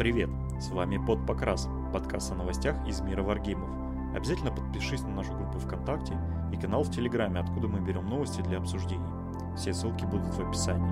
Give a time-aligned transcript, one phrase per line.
[0.00, 0.30] Привет!
[0.58, 3.68] С вами Под Покрас, подкаст о новостях из мира варгеймов.
[4.16, 6.16] Обязательно подпишись на нашу группу ВКонтакте
[6.54, 9.04] и канал в Телеграме, откуда мы берем новости для обсуждений.
[9.58, 10.88] Все ссылки будут в описании.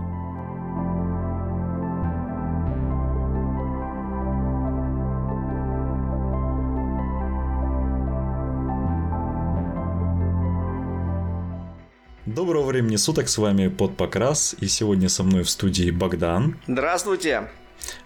[12.26, 16.58] Доброго времени суток, с вами Под Покрас, и сегодня со мной в студии Богдан.
[16.66, 17.48] Здравствуйте!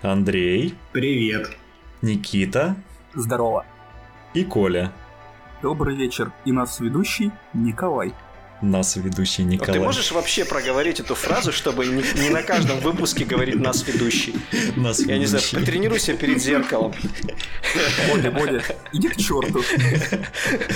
[0.01, 0.75] Андрей.
[0.93, 1.57] Привет.
[2.01, 2.77] Никита.
[3.15, 3.67] Здорово.
[4.35, 4.93] И Коля.
[5.61, 6.33] Добрый вечер.
[6.45, 8.15] И нас ведущий Николай
[8.63, 9.75] нас ведущий Николай.
[9.75, 14.35] Ты можешь вообще проговорить эту фразу, чтобы не, не на каждом выпуске говорить нас ведущий?
[14.77, 16.95] Нас Я не знаю, потренируйся перед зеркалом.
[18.09, 18.63] Боля, Боля,
[18.93, 19.63] иди к черту.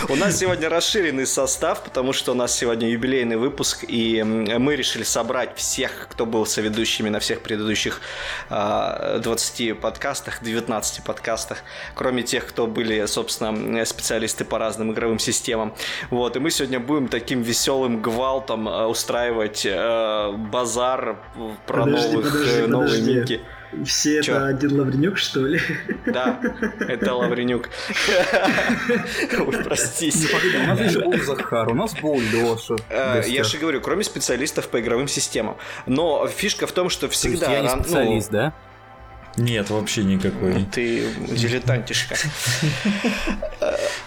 [0.09, 5.05] У нас сегодня расширенный состав, потому что у нас сегодня юбилейный выпуск, и мы решили
[5.05, 8.01] собрать всех, кто был соведущими на всех предыдущих
[8.49, 11.59] 20 а, подкастах, 19 подкастах,
[11.95, 15.75] кроме тех, кто были, собственно, специалисты по разным игровым системам.
[16.11, 21.19] Вот, и мы сегодня будем таким веселым веселым гвалтом э, устраивать э, базар
[21.67, 23.15] про подожди, новых, подожди, э, новые подожди.
[23.21, 23.41] мики.
[23.85, 24.37] Все Чё?
[24.37, 25.61] это один Лавренюк, что ли?
[26.07, 26.41] Да,
[26.89, 27.69] это Лавренюк.
[29.39, 30.29] Ой, простите.
[30.29, 32.77] Погоди, у нас был Захар, у нас был Леша.
[32.89, 35.57] Э, Я же говорю, кроме специалистов по игровым системам.
[35.87, 37.53] Но фишка в том, что всегда...
[37.53, 38.55] Я не ну, специалист, да?
[39.37, 40.65] Нет, вообще никакой.
[40.73, 42.17] Ты дилетантишка.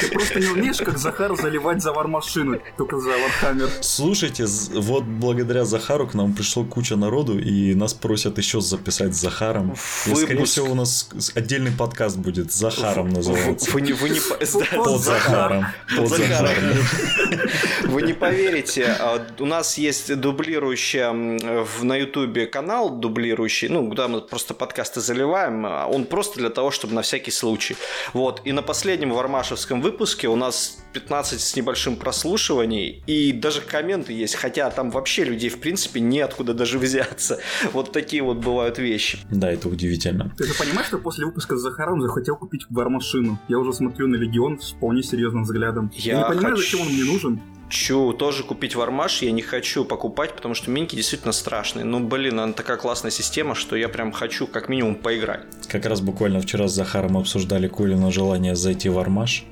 [0.00, 3.68] Ты просто не умеешь, как Захар, заливать за Warmachine, только за Warhammer.
[3.80, 9.20] Слушайте, вот благодаря Захару к нам пришло куча народу, и нас просят еще записать с
[9.20, 9.72] Захаром.
[9.72, 10.52] И, скорее Выпуск.
[10.52, 13.70] всего, у нас отдельный подкаст будет с Захаром называется.
[13.70, 15.66] Вы не, вы не, Под Захаром.
[15.96, 16.52] Под Захаром.
[17.84, 24.20] Вы не поверите, а, у нас есть дублирующая на Ютубе канал, дублирующий, ну, куда мы
[24.20, 27.76] просто подкасты заливаем, а он просто для того, чтобы на всякий случай.
[28.12, 34.12] Вот, и на последнем вармашевском выпуске у нас 15 с небольшим прослушиваний, и даже комменты
[34.12, 37.38] есть, хотя там вообще людей, в принципе, неоткуда даже взяться.
[37.72, 39.18] Вот такие вот бывают вещи.
[39.30, 40.32] Да, это удивительно.
[40.36, 43.38] Ты же понимаешь, что после выпуска с Захаром захотел купить вар-машину?
[43.48, 45.90] Я уже смотрю на Легион с вполне серьезным взглядом.
[45.94, 47.40] Я Я, не понимаю, хочу- зачем он мне нужен.
[47.66, 51.84] Хочу тоже купить вармаш, я не хочу покупать, потому что миньки действительно страшные.
[51.84, 55.42] Ну, блин, она такая классная система, что я прям хочу как минимум поиграть.
[55.68, 59.44] Как раз буквально вчера с Захаром обсуждали Колина желание зайти в Армаш.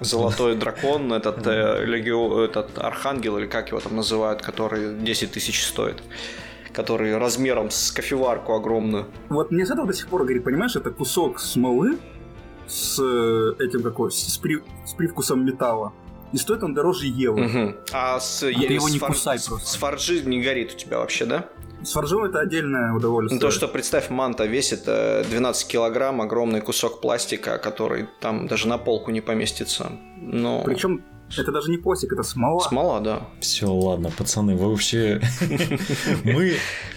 [0.00, 5.64] Золотой дракон, этот, э, легио, этот архангел, или как его там называют, который 10 тысяч
[5.64, 6.02] стоит.
[6.72, 9.06] Который размером с кофеварку огромную.
[9.28, 11.98] Вот мне с этого до сих пор говорит, понимаешь, это кусок смолы
[12.66, 15.92] с э, этим какой, с, при- с привкусом металла.
[16.32, 17.42] И стоит он дороже евро.
[17.42, 17.76] Мгм.
[17.92, 19.68] А с, ты е- его с не фар- кусай с- просто.
[19.68, 21.44] С фаржи не горит у тебя вообще, да?
[21.84, 23.40] С фаржом это отдельное удовольствие.
[23.40, 28.78] То, что, представь, манта весит э, 12 килограмм, огромный кусок пластика, который там даже на
[28.78, 29.92] полку не поместится.
[30.16, 30.62] Но...
[30.64, 31.02] Причем
[31.36, 32.60] это даже не пластик, это смола.
[32.60, 33.28] Смола, да.
[33.40, 35.20] Все, ладно, пацаны, вы вообще...
[36.24, 36.56] Мы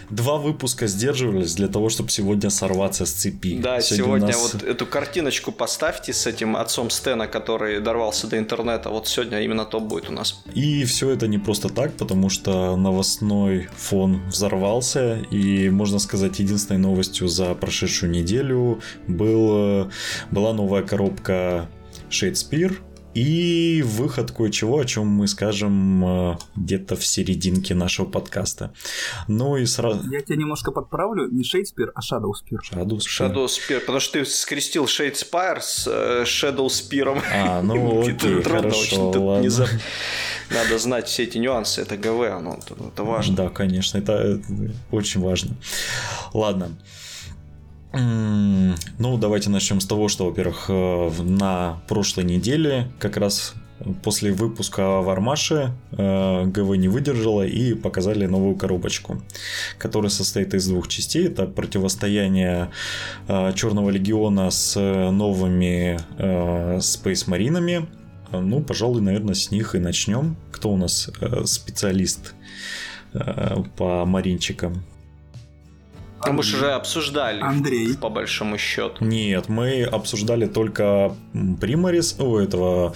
[0.09, 3.57] два выпуска сдерживались для того, чтобы сегодня сорваться с цепи.
[3.57, 8.89] Да, сегодня, нас- вот эту картиночку поставьте с этим отцом Стена, который дорвался до интернета.
[8.89, 10.43] Вот сегодня именно то будет у нас.
[10.53, 16.79] И все это не просто так, потому что новостной фон взорвался, и, можно сказать, единственной
[16.79, 19.89] новостью за прошедшую неделю был, э,
[20.31, 21.67] была новая коробка
[22.09, 22.77] Shadespire,
[23.15, 28.73] и выход кое-чего, о чем мы скажем э, где-то в серединке нашего подкаста.
[29.29, 30.09] Ну и сразу...
[30.11, 32.59] Я тебя немножко подправлю, не Шейкспир, а Шадоуспир.
[32.59, 33.33] Shadow Spear.
[33.33, 37.21] Shadow Spear, потому что ты скрестил Shade Spire с э, Shadow Spear.
[37.33, 39.49] А, ну окей, трудно хорошо, очень, тут ладно.
[39.49, 39.69] за-
[40.51, 42.59] Надо знать все эти нюансы, это ГВ, оно,
[42.93, 43.35] это важно.
[43.35, 44.39] Да, конечно, это э,
[44.91, 45.55] очень важно.
[46.33, 46.71] Ладно.
[47.95, 53.53] Ну, давайте начнем с того, что, во-первых, э, на прошлой неделе, как раз
[54.03, 59.21] после выпуска в Армаше, э, ГВ не выдержала и показали новую коробочку,
[59.77, 61.27] которая состоит из двух частей.
[61.27, 62.71] Это противостояние
[63.27, 67.87] Черного Легиона с новыми э, Space Маринами.
[68.31, 70.35] Ну, пожалуй, наверное, с них и начнем.
[70.51, 72.33] Кто у нас э, специалист
[73.13, 74.83] э, по маринчикам?
[76.27, 77.95] А мы же уже обсуждали, Андрей.
[77.97, 79.03] по большому счету.
[79.05, 82.93] Нет, мы обсуждали только м, Примарис, у этого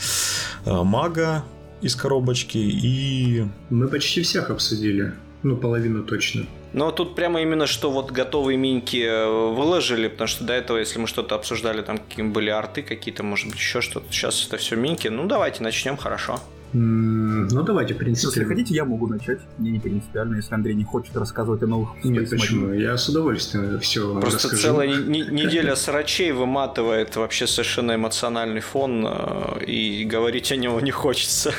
[0.65, 1.43] э, мага
[1.81, 3.45] из коробочки и...
[3.69, 5.13] Мы почти всех обсудили.
[5.43, 6.45] Ну, половину точно.
[6.73, 10.99] Но тут прямо именно что вот готовые миньки э, выложили, потому что до этого, если
[10.99, 14.11] мы что-то обсуждали, там какие были арты какие-то, может быть, еще что-то.
[14.11, 15.07] Сейчас это все миньки.
[15.07, 16.39] Ну, давайте начнем, хорошо.
[16.71, 18.27] Ну, давайте, в принципе.
[18.27, 19.39] Если хотите, я могу начать.
[19.57, 22.73] Мне не принципиально, если Андрей не хочет рассказывать о новых Нет, почему?
[22.73, 24.63] Я с удовольствием все Просто расскажу.
[24.63, 31.53] целая неделя срачей выматывает вообще совершенно эмоциональный фон, э, и говорить о него не хочется.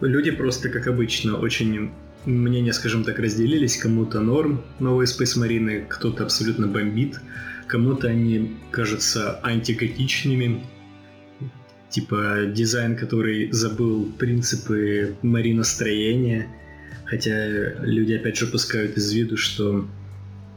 [0.00, 1.90] Люди просто, как обычно, очень
[2.24, 3.76] мнения, скажем так, разделились.
[3.76, 7.20] Кому-то норм новые Space Marine, кто-то абсолютно бомбит.
[7.66, 10.64] Кому-то они кажутся антиготичными,
[11.90, 16.46] типа дизайн, который забыл принципы мариностроения,
[17.04, 19.86] хотя люди опять же пускают из виду, что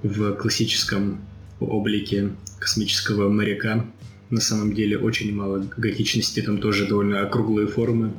[0.03, 1.21] в классическом
[1.59, 3.85] облике космического моряка
[4.29, 8.13] на самом деле очень мало готичности, там тоже довольно округлые формы,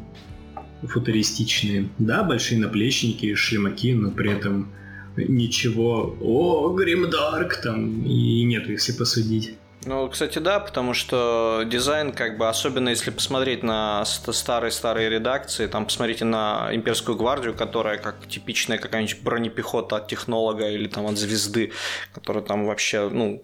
[0.82, 1.88] футуристичные.
[1.98, 4.70] Да, большие наплечники, шлемаки, но при этом
[5.16, 9.54] ничего, о, Гримдарк там и нету, если посудить.
[9.84, 15.86] Ну, кстати, да, потому что дизайн, как бы, особенно если посмотреть на старые-старые редакции, там,
[15.86, 21.72] посмотрите на Имперскую гвардию, которая как типичная какая-нибудь бронепехота от технолога или там от звезды,
[22.14, 23.42] которая там вообще, ну,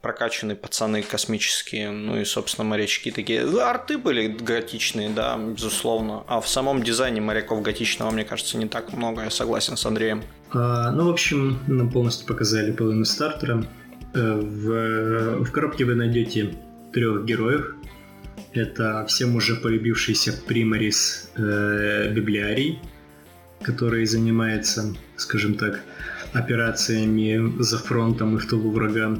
[0.00, 3.42] прокачанные пацаны космические, ну и, собственно, морячки такие.
[3.62, 6.24] Арты были готичные, да, безусловно.
[6.28, 10.22] А в самом дизайне моряков готичного, мне кажется, не так много, я согласен с Андреем.
[10.52, 13.64] А, ну, в общем, нам полностью показали половину стартера.
[14.12, 16.54] Э, в, в коробке вы найдете
[16.92, 17.74] трех героев.
[18.52, 22.80] Это всем уже полюбившийся Примарис э, Библиарий,
[23.62, 25.80] который занимается, скажем так,
[26.32, 29.16] операциями за фронтом и в тылу врага.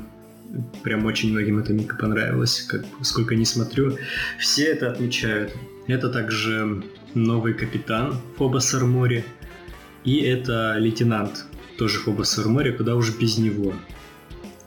[0.83, 3.97] Прям очень многим эта мика понравилась, как, сколько не смотрю.
[4.39, 5.53] Все это отмечают.
[5.87, 6.83] Это также
[7.15, 9.25] новый капитан Фобос Армори.
[10.05, 11.45] И это лейтенант,
[11.79, 13.75] тоже Фобос Армори, куда уже без него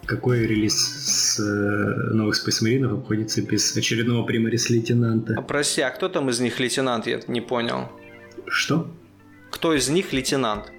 [0.06, 5.36] какой релиз с э, новых Space Marine обходится без очередного примарис лейтенанта.
[5.38, 7.90] А прости, а кто там из них лейтенант, я не понял.
[8.48, 8.92] Что?
[9.52, 10.72] Кто из них лейтенант?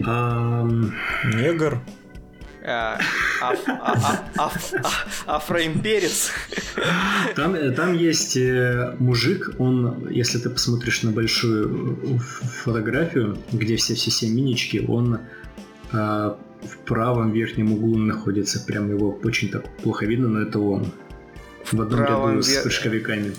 [0.00, 0.92] Um...
[1.34, 1.80] Негр.
[2.70, 2.98] А,
[5.26, 6.32] Афроимперец.
[7.34, 14.10] Там, там есть э, мужик, он, если ты посмотришь на большую фотографию, где все все
[14.10, 15.20] все минички, он
[15.92, 18.60] а, в правом верхнем углу находится.
[18.60, 20.92] Прям его очень так плохо видно, но это он.
[21.70, 22.42] В одном ряду вер...
[22.42, 23.34] с прыжковиками.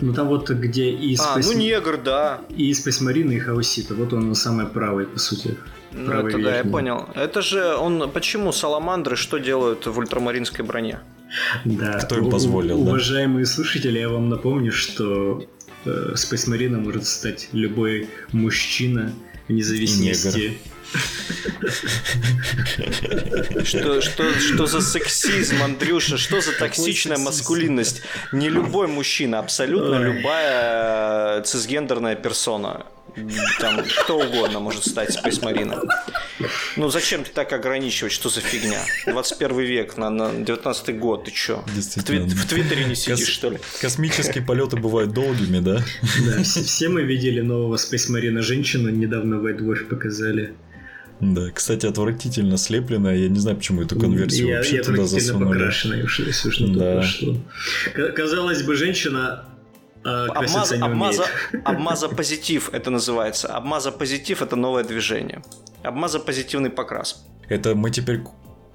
[0.00, 1.42] Ну там вот где и А, Space...
[1.46, 2.40] ну негр, да.
[2.50, 3.94] И Space Marine, и Хаусита.
[3.94, 5.56] Вот он самый правый, по сути.
[5.92, 6.44] Ну это верхний.
[6.44, 7.08] да, я понял.
[7.14, 8.08] Это же он...
[8.10, 11.00] Почему саламандры что делают в ультрамаринской броне?
[11.64, 11.98] Да.
[11.98, 12.90] Кто им позволил, у- да?
[12.90, 15.44] Уважаемые слушатели, я вам напомню, что
[15.84, 19.12] э, Space Marine может стать любой мужчина,
[19.48, 20.58] вне зависимости
[23.64, 26.16] что, что, что за сексизм, Андрюша?
[26.18, 28.02] Что за токсичная маскулинность?
[28.32, 32.86] Не любой мужчина, абсолютно любая э, цисгендерная персона.
[33.60, 35.80] Там кто угодно может стать спейсмарином.
[36.76, 38.10] Ну зачем ты так ограничивать?
[38.12, 38.80] Что за фигня?
[39.06, 41.62] 21 век, на, на 19 год, ты чё?
[41.66, 43.58] В, тви- в Твиттере не сидишь, Кос- что ли?
[43.82, 45.84] Космические полеты бывают долгими, да?
[46.24, 50.54] Да, все мы видели нового спейсмарина женщину, недавно в White показали.
[51.22, 53.14] Да, кстати, отвратительно слепленная.
[53.14, 55.52] Я не знаю, почему эту конверсию я, вообще я туда засунули.
[55.52, 56.96] покрашенная, уж, если уж на да.
[56.96, 57.36] пошло.
[58.16, 59.44] Казалось бы, женщина
[60.04, 61.24] а, Обмаза, обмаза,
[61.64, 63.54] обмаза позитив это называется.
[63.54, 65.44] Обмаза позитив это новое движение.
[65.84, 67.24] Обмаза позитивный покрас.
[67.48, 68.22] Это мы теперь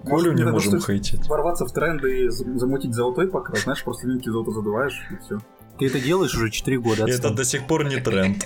[0.05, 1.27] Колю не можем хейтить.
[1.27, 5.39] Ворваться в тренды и замутить золотой покрас, знаешь, просто линки золото задуваешь и все.
[5.79, 7.05] Ты это делаешь уже 4 года.
[7.07, 8.45] Это до сих пор не тренд.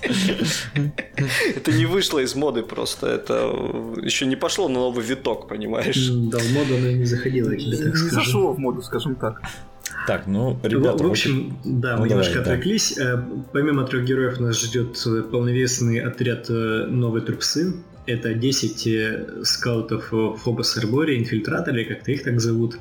[1.56, 3.08] Это не вышло из моды просто.
[3.08, 3.34] Это
[4.02, 6.10] еще не пошло на новый виток, понимаешь?
[6.10, 9.42] Да, в моду оно не заходило, тебе так Не зашло в моду, скажем так.
[10.08, 11.04] Так, ну, ребята...
[11.04, 12.98] В, в общем, да, ну, мы немножко отвлеклись.
[12.98, 14.98] Э, помимо трех героев нас ждет
[15.32, 17.74] полновесный отряд э, новой трупсы.
[18.08, 20.12] Это 10 скаутов
[20.44, 22.80] Фобос Арбори, инфильтраторы, как-то их так зовут.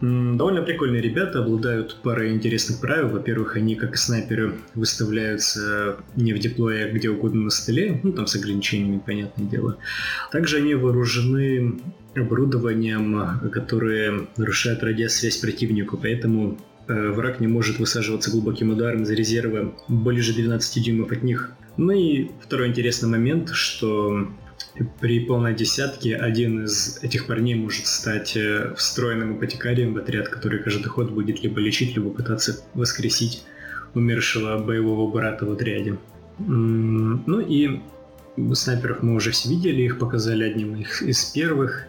[0.00, 3.08] Довольно прикольные ребята, обладают парой интересных правил.
[3.08, 8.12] Во-первых, они, как и снайперы, выставляются не в диплое, а где угодно на столе, ну
[8.12, 9.78] там с ограничениями, понятное дело.
[10.30, 11.80] Также они вооружены
[12.14, 19.74] оборудованием, которое нарушает радиосвязь противнику, поэтому э, враг не может высаживаться глубоким ударом из резерва
[19.88, 21.52] ближе 12 дюймов от них.
[21.76, 24.28] Ну и второй интересный момент, что
[25.00, 30.62] при полной десятке один из этих парней может стать э, встроенным апотекарием в отряд, который
[30.62, 33.44] каждый ход будет либо лечить, либо пытаться воскресить
[33.94, 35.98] умершего боевого брата в отряде.
[36.38, 37.80] Ну и
[38.52, 41.84] снайперов мы уже все видели, их показали одним из первых.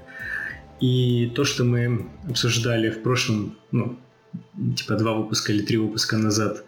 [0.79, 3.99] И то, что мы обсуждали в прошлом, ну,
[4.75, 6.63] типа два выпуска или три выпуска назад,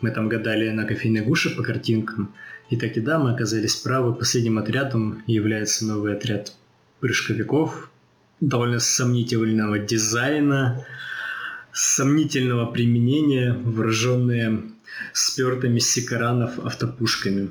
[0.00, 2.34] Мы там гадали на кофейной гуше по картинкам.
[2.70, 4.14] И так и да, мы оказались правы.
[4.14, 6.54] Последним отрядом является новый отряд
[7.00, 7.90] прыжковиков,
[8.40, 10.86] довольно сомнительного дизайна,
[11.72, 14.62] сомнительного применения, вооруженные
[15.12, 17.50] спертыми сикаранов автопушками.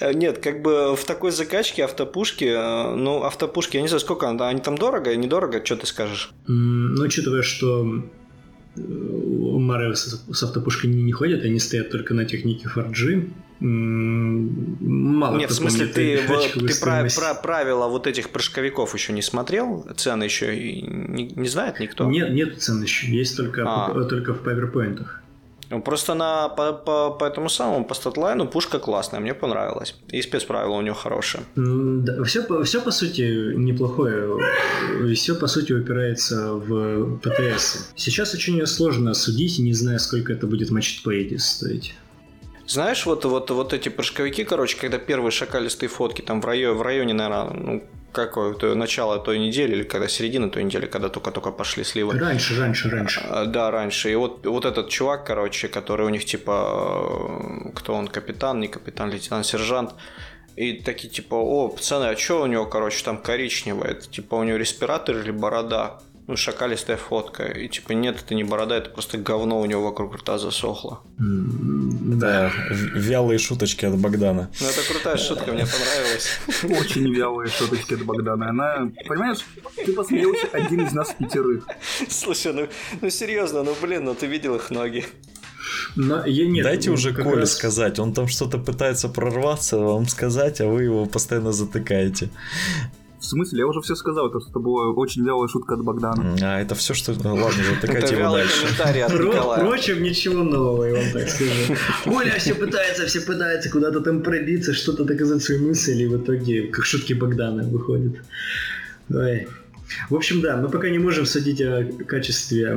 [0.00, 4.28] Э, нет, как бы в такой закачке автопушки, э, ну, автопушки, я не знаю, сколько
[4.28, 6.30] они там дорого, недорого, что ты скажешь?
[6.46, 8.04] Ну, учитывая, что
[8.76, 13.30] Мары с автопушкой не, не ходят, они стоят только на технике 4G.
[13.64, 19.86] Мало Нет, в смысле, ты, ты про, про правила вот этих прыжковиков еще не смотрел?
[19.96, 22.10] Цены еще не, не знает никто?
[22.10, 23.06] Нет, нет цен еще.
[23.06, 24.04] Есть только, а.
[24.04, 25.06] только в PowerPoint.
[25.70, 29.94] Ну, просто на, по, по, по этому самому, по статлайну пушка классная, мне понравилась.
[30.10, 31.44] И спецправила у нее хорошие.
[31.56, 34.38] Да, все, все по сути неплохое.
[35.14, 37.90] Все по сути упирается в ПТС.
[37.96, 41.94] Сейчас очень сложно судить, не зная, сколько это будет в матчпейде стоить.
[42.66, 46.82] Знаешь, вот, вот, вот эти прыжковики, короче, когда первые шакалистые фотки там в районе, в
[46.82, 51.82] районе наверное, ну, какое-то начало той недели, или когда середина той недели, когда только-только пошли
[51.84, 52.18] сливы.
[52.18, 53.20] Раньше, раньше, раньше.
[53.28, 54.12] А, да, раньше.
[54.12, 58.68] И вот, вот этот чувак, короче, который у них типа, э, кто он, капитан, не
[58.68, 59.94] капитан, лейтенант, сержант,
[60.56, 63.92] и такие типа, о, пацаны, а что у него, короче, там коричневое?
[63.92, 66.00] Это типа у него респиратор или борода?
[66.26, 67.44] Ну, шакалистая фотка.
[67.44, 71.02] И типа, нет, это не борода, это просто говно у него вокруг рта засохло.
[71.18, 74.50] Да, вялые шуточки от Богдана.
[74.60, 76.38] Ну, это крутая шутка, мне понравилась.
[76.80, 78.50] Очень вялые шуточки от Богдана.
[78.50, 79.38] Она, понимаешь,
[79.84, 81.66] ты посмеялся один из нас пятерых.
[82.08, 82.68] Слушай, ну,
[83.00, 85.04] ну серьезно, ну блин, ну ты видел их ноги.
[85.96, 87.52] Но я нет, Дайте ну, уже Коле раз...
[87.52, 92.30] сказать, он там что-то пытается прорваться, вам сказать, а вы его постоянно затыкаете.
[93.22, 93.60] В смысле?
[93.60, 96.36] Я уже все сказал, то, что это была очень вялая шутка от Богдана.
[96.42, 97.12] А, это все, что...
[97.22, 98.66] Ну, ладно, затыкайте его дальше.
[98.66, 101.76] Впрочем, ничего нового, я вам так скажу.
[102.06, 106.66] Оля все пытается, все пытается куда-то там пробиться, что-то доказать свои мысли, и в итоге,
[106.66, 108.20] как шутки Богдана, выходит.
[109.08, 109.46] Ой.
[110.10, 112.76] В общем, да, мы пока не можем судить о качестве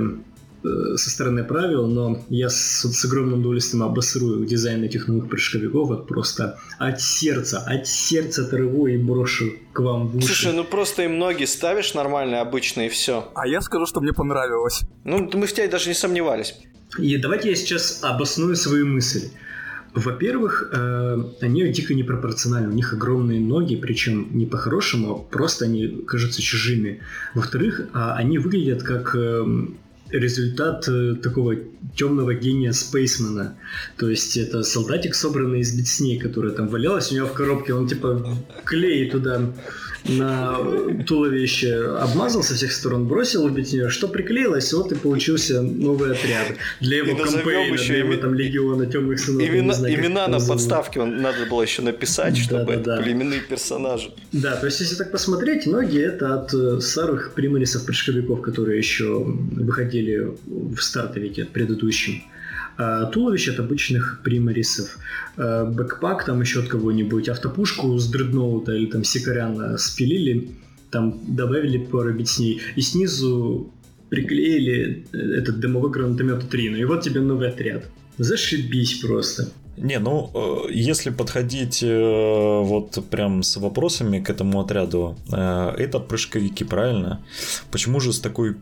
[0.98, 6.08] со стороны правил, но я с, с огромным удовольствием обосрую дизайн этих новых прыжковиков вот
[6.08, 10.28] просто от сердца, от сердца оторву и брошу к вам в уши.
[10.28, 13.32] Слушай, ну просто им ноги ставишь нормальные, обычные, и все.
[13.36, 14.82] А я скажу, что мне понравилось.
[15.04, 16.56] Ну, мы в тебя даже не сомневались.
[16.98, 19.30] И давайте я сейчас обосную свою мысль.
[19.96, 22.70] Во-первых, э, они дико непропорциональны.
[22.70, 27.00] У них огромные ноги, причем не по-хорошему, а просто они кажутся чужими.
[27.34, 29.46] Во-вторых, э, они выглядят как э,
[30.10, 31.56] результат э, такого
[31.96, 33.58] темного гения Спейсмена.
[33.98, 37.88] То есть это солдатик, собранный из битсней, которая там валялась у него в коробке, он
[37.88, 39.54] типа клей туда
[40.08, 40.58] на
[41.08, 46.48] туловище обмазал со всех сторон, бросил убить нее, что приклеилось, вот и получился новый отряд.
[46.80, 49.48] Для его кампейна, еще для его там легиона темных сынов.
[49.48, 53.04] Имена, знаю, имена на подставке он надо было еще написать, чтобы да, да, да.
[53.04, 54.12] племенные персонажи.
[54.32, 60.36] Да, то есть если так посмотреть, ноги это от э, старых примарисов-прыжковиков, которые еще выходили
[60.46, 62.24] в стартовике предыдущем.
[62.78, 64.98] А, туловище от обычных примарисов,
[65.38, 70.52] а, бэкпак там еще от кого-нибудь, автопушку с дредноута или там сикаряна спилили,
[70.92, 73.72] там добавили пару бит с ней, и снизу
[74.10, 76.70] приклеили э, этот дымовой гранатомет 3.
[76.70, 77.86] Ну и вот тебе новый отряд.
[78.18, 79.50] Зашибись просто.
[79.78, 86.00] Не, ну, э, если подходить э, вот прям с вопросами к этому отряду, э, это
[86.00, 87.26] прыжковики, правильно?
[87.72, 88.56] Почему же с такой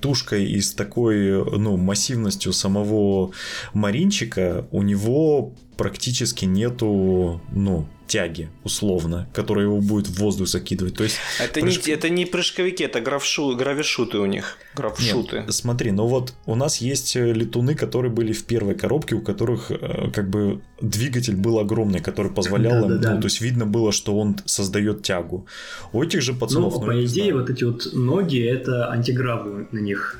[0.00, 3.30] тушкой и с такой, ну, массивностью самого
[3.72, 10.94] Маринчика у него практически нету, ну, тяги, условно, которая его будет в воздух закидывать.
[10.94, 11.86] То есть это, прыжк...
[11.86, 14.58] не, это не прыжковики, это гравшу, гравишуты у них.
[14.74, 15.40] Гравшуты.
[15.40, 19.20] Нет, смотри, ну вот у нас есть э, летуны, которые были в первой коробке, у
[19.20, 23.14] которых э, как бы двигатель был огромный, который позволял да, им, да, да.
[23.14, 25.46] ну, то есть видно было, что он создает тягу.
[25.92, 26.74] У этих же пацанов...
[26.74, 27.40] Ну, ну по идее, знаю.
[27.40, 30.18] вот эти вот ноги, это антигравы на них.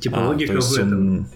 [0.00, 1.18] Типа а, логика в этом.
[1.18, 1.26] Он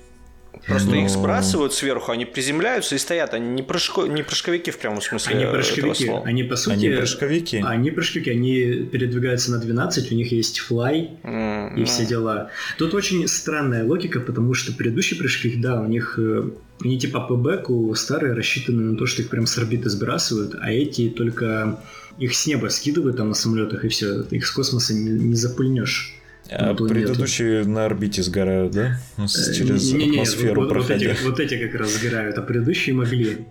[0.67, 0.97] Просто Но...
[0.97, 3.35] их сбрасывают сверху, они приземляются и стоят.
[3.35, 4.03] Они не, прыжко...
[4.03, 6.13] не прыжковики в прямом смысле Они прыжковики.
[6.25, 6.75] Они, по сути...
[6.75, 7.63] Они прыжковики.
[7.65, 8.31] Они прыжковики.
[8.31, 11.81] Они передвигаются на 12, у них есть флай mm-hmm.
[11.81, 12.51] и все дела.
[12.79, 16.19] Тут очень странная логика, потому что предыдущие прыжки, да, у них...
[16.19, 20.57] Э, они типа по бэку старые рассчитаны на то, что их прям с орбиты сбрасывают,
[20.61, 21.81] а эти только
[22.19, 24.23] их с неба скидывают там на самолетах и все.
[24.23, 26.15] Их с космоса не, не запульнешь.
[26.57, 28.99] А предыдущие на орбите сгорают, да?
[29.19, 31.09] Э, через не, не, атмосферу вот, проходя.
[31.09, 33.47] Вот эти, вот эти как раз сгорают, а предыдущие могли.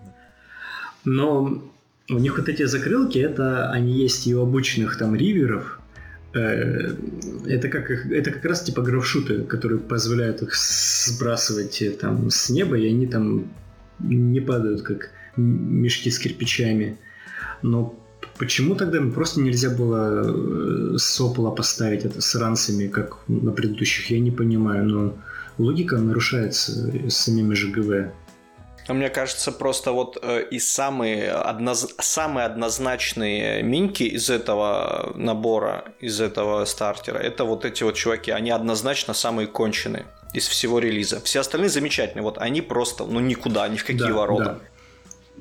[1.06, 1.64] Но
[2.10, 5.82] у них вот эти закрылки, это они есть и у обычных там риверов,
[6.34, 6.96] Э,
[7.46, 12.88] это как, это как раз типа графшуты, которые позволяют их сбрасывать там с неба, и
[12.88, 13.52] они там
[14.00, 16.98] не падают, как мешки с кирпичами.
[17.62, 18.01] Но
[18.42, 24.20] почему тогда просто нельзя было э, сопола поставить это с ранцами, как на предыдущих, я
[24.20, 25.14] не понимаю, но
[25.60, 26.72] логика нарушается
[27.10, 28.12] самими же ГВ.
[28.88, 31.94] А мне кажется, просто вот э, и самые, одноз...
[32.00, 38.50] самые однозначные миньки из этого набора, из этого стартера, это вот эти вот чуваки, они
[38.50, 41.22] однозначно самые конченые из всего релиза.
[41.22, 44.44] Все остальные замечательные, вот они просто, ну никуда, ни в какие да, ворота.
[44.44, 44.71] Да.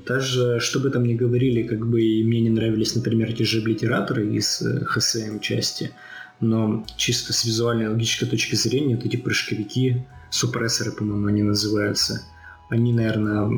[0.05, 4.35] Даже, что бы там ни говорили, как бы мне не нравились, например, те же облитераторы
[4.35, 5.91] из HSM части,
[6.39, 12.23] но чисто с визуальной логической точки зрения, вот эти прыжковики, супрессоры, по-моему, они называются–
[12.71, 13.51] они, наверное,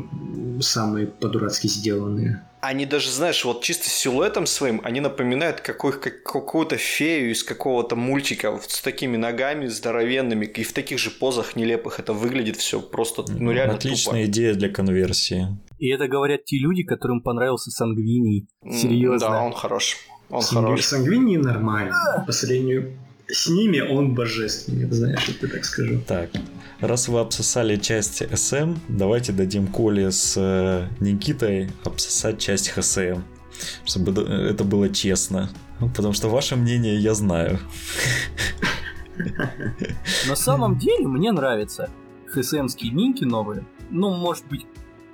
[0.60, 2.42] самые по-дурацки сделанные.
[2.65, 7.98] Они даже, знаешь, вот чисто силуэтом своим, они напоминают какой, как, какую-то фею из какого-то
[7.98, 12.00] мультика вот с такими ногами здоровенными и в таких же позах нелепых.
[12.00, 14.32] Это выглядит все просто, ну реально Отличная тупо.
[14.32, 15.48] идея для конверсии.
[15.77, 18.48] И это говорят те люди, которым понравился Сангвиний.
[18.72, 19.27] Серьезно.
[19.27, 19.98] Да, он хорош.
[20.29, 20.70] Он Сангви...
[20.70, 20.86] хорош.
[20.86, 22.24] Сангвиний нормально.
[22.25, 26.00] По сравнению с ними он божественный, знаешь, я так скажу.
[26.08, 26.29] Так,
[26.88, 33.22] раз вы обсосали часть SM, давайте дадим Коле с э, Никитой обсосать часть ХСМ,
[33.86, 35.50] чтобы это было честно.
[35.80, 37.60] Потому что ваше мнение я знаю.
[40.28, 41.90] На самом деле мне нравятся
[42.28, 43.66] ХСМские нинки новые.
[43.90, 44.66] Ну, может быть,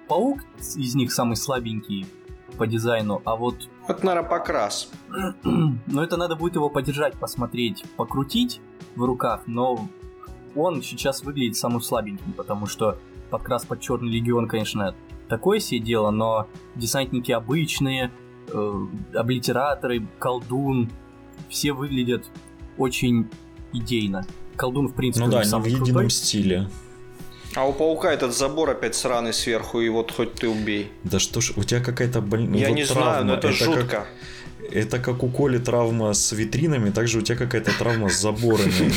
[0.07, 0.39] паук
[0.75, 2.05] из них самый слабенький
[2.57, 3.69] по дизайну, а вот...
[3.87, 4.89] Вот, наверное, покрас.
[5.43, 8.59] Но это надо будет его подержать, посмотреть, покрутить
[8.95, 9.87] в руках, но
[10.55, 12.97] он сейчас выглядит самым слабеньким, потому что
[13.29, 14.95] подкрас под Черный Легион, конечно,
[15.27, 18.11] такое себе дело, но десантники обычные,
[18.47, 20.91] э, облитераторы, колдун,
[21.49, 22.25] все выглядят
[22.77, 23.29] очень
[23.73, 24.25] идейно.
[24.55, 26.09] Колдун, в принципе, ну да, не в едином крутой.
[26.09, 26.69] стиле.
[27.55, 30.91] А у паука этот забор опять сраный сверху, и вот хоть ты убей.
[31.03, 32.59] Да что ж, у тебя какая-то больная.
[32.59, 33.03] Я вот не травма.
[33.03, 33.87] знаю, но это, это жутко.
[33.87, 34.07] Как...
[34.71, 38.91] Это как у Коли травма с витринами, также у тебя какая-то травма с заборами.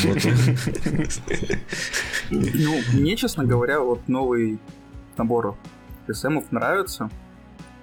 [2.29, 4.59] Ну, мне, честно говоря, вот новый
[5.17, 5.57] набор
[6.11, 7.09] СМов нравится.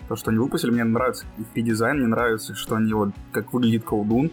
[0.08, 1.24] То, что они выпустили, мне нравится.
[1.54, 4.28] И дизайн мне нравится, что они вот как выглядит колдун.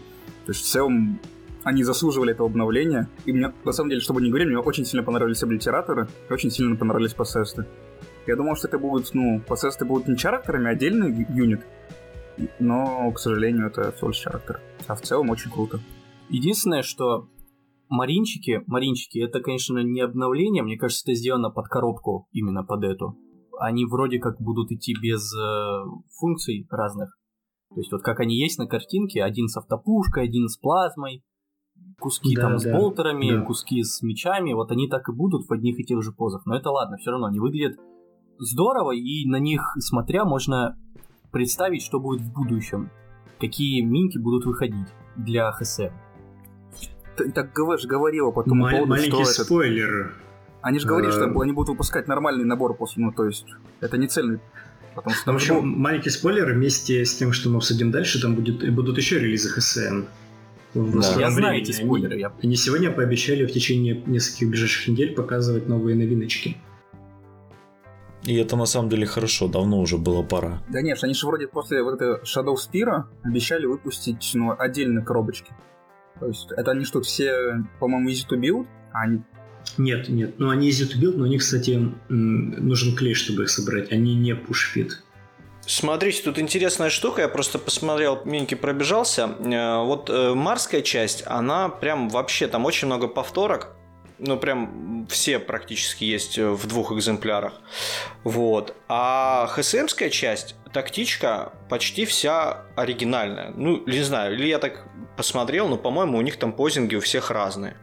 [0.46, 1.20] То есть в целом
[1.64, 3.08] они заслуживали этого обновления.
[3.26, 6.50] И мне, на самом деле, чтобы не говорили, мне очень сильно понравились облитераторы, и очень
[6.50, 7.66] сильно понравились пассесты.
[8.26, 11.62] Я думал, что это будут, ну, пассесты будут не чарактерами, а отдельный юнит.
[12.58, 14.60] Но, к сожалению, это всего лишь чарактер.
[14.86, 15.80] А в целом очень круто.
[16.28, 17.28] Единственное, что
[17.88, 23.16] Маринчики, Маринчики, это, конечно, не обновление, мне кажется, это сделано под коробку именно под эту.
[23.58, 25.84] Они вроде как будут идти без э,
[26.20, 27.16] функций разных.
[27.70, 31.24] То есть вот как они есть на картинке, один с автопушкой, один с плазмой,
[31.98, 33.42] куски да, там да, с болтерами, да.
[33.42, 36.46] куски с мечами, вот они так и будут в одних и тех же позах.
[36.46, 37.78] Но это ладно, все равно они выглядят
[38.38, 40.78] здорово, и на них смотря можно
[41.30, 42.90] представить, что будет в будущем,
[43.40, 45.90] какие минки будут выходить для ХСМ.
[47.16, 50.06] Ты так ГВ же говорила по тому Маль- поводу, маленький что спойлер.
[50.06, 50.12] Этот...
[50.62, 53.46] Они же говорили, что э, они будут выпускать нормальный набор после, ну то есть
[53.80, 54.40] это не цельный
[54.94, 55.62] Потому что там в общем, был...
[55.62, 60.06] маленький спойлер, вместе с тем, что мы обсудим дальше, там будет, будут еще релизы ХСМ
[60.74, 61.20] в да.
[61.20, 62.14] Я знаю эти спойлеры.
[62.14, 62.32] Они, я...
[62.42, 66.56] они сегодня пообещали в течение нескольких ближайших недель показывать новые новиночки.
[68.24, 70.62] И это на самом деле хорошо, давно уже было пора.
[70.68, 75.52] Да нет, они же вроде после вот этого Shadow Spear обещали выпустить ну, отдельные коробочки.
[76.18, 79.22] То есть это они что, все, по-моему, easy to build, а они
[79.76, 80.38] нет, нет.
[80.38, 83.92] Ну, они easy to build, но у них, кстати, нужен клей, чтобы их собрать.
[83.92, 84.90] Они не push fit.
[85.66, 89.36] Смотрите, тут интересная штука, я просто посмотрел, миньки пробежался.
[89.38, 93.76] Э, вот э, марская часть, она прям вообще, там очень много повторок.
[94.18, 97.54] Ну, прям все практически есть в двух экземплярах.
[98.24, 98.74] Вот.
[98.88, 103.52] А ХСМская часть, тактичка почти вся оригинальная.
[103.56, 107.30] Ну, не знаю, или я так посмотрел, но, по-моему, у них там позинги у всех
[107.30, 107.76] разные.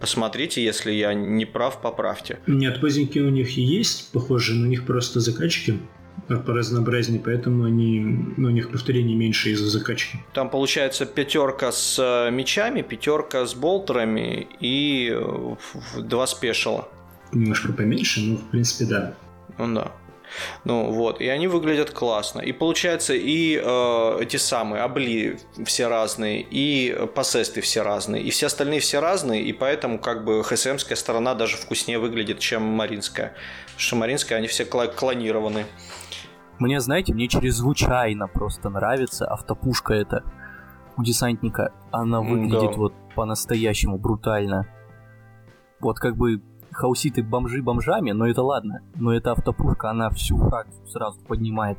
[0.00, 2.40] Посмотрите, если я не прав, поправьте.
[2.48, 5.78] Нет, позинги у них есть, похоже, но у них просто закачки
[6.28, 8.00] по разнообразнее, поэтому они,
[8.36, 10.18] ну, у них повторений меньше из-за закачки.
[10.32, 15.56] Там получается пятерка с э, мечами, пятерка с болтерами и э,
[16.00, 16.88] два спешила.
[17.32, 19.14] Немножко поменьше, но в принципе да.
[19.58, 19.92] Ну да.
[20.64, 22.40] Ну вот, и они выглядят классно.
[22.40, 28.46] И получается, и э, эти самые обли все разные, и посесты все разные, и все
[28.46, 33.34] остальные все разные, и поэтому как бы ХСМская сторона даже вкуснее выглядит, чем Маринская.
[33.66, 35.66] Потому что Маринская, они все клонированы.
[36.62, 40.22] Мне, знаете, мне чрезвычайно просто нравится автопушка эта.
[40.96, 42.76] у десантника, она выглядит да.
[42.76, 44.68] вот по-настоящему брутально.
[45.80, 48.80] Вот как бы хауситы бомжи бомжами, но это ладно.
[48.94, 51.78] Но эта автопушка, она всю фракцию сразу поднимает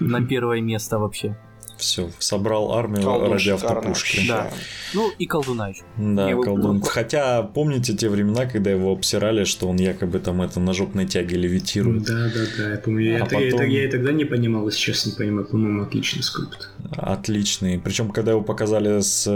[0.00, 1.38] на первое место вообще.
[1.84, 4.26] Все, собрал армию Колдун ради автопушки.
[4.26, 4.50] Да.
[4.94, 5.82] Ну и колдуна еще.
[5.98, 6.76] Да, Мне колдун.
[6.76, 6.86] Его...
[6.86, 11.36] Хотя помните те времена, когда его обсирали, что он якобы там это на жопной тяге
[11.36, 12.04] левитирует.
[12.04, 13.16] Да, да, да, я помню.
[13.16, 13.40] А я, потом...
[13.40, 15.46] я, я и тогда не понимал, если честно не понимаю.
[15.46, 16.70] По-моему, отличный скульпт.
[16.96, 17.78] Отличный.
[17.78, 19.28] Причем, когда его показали с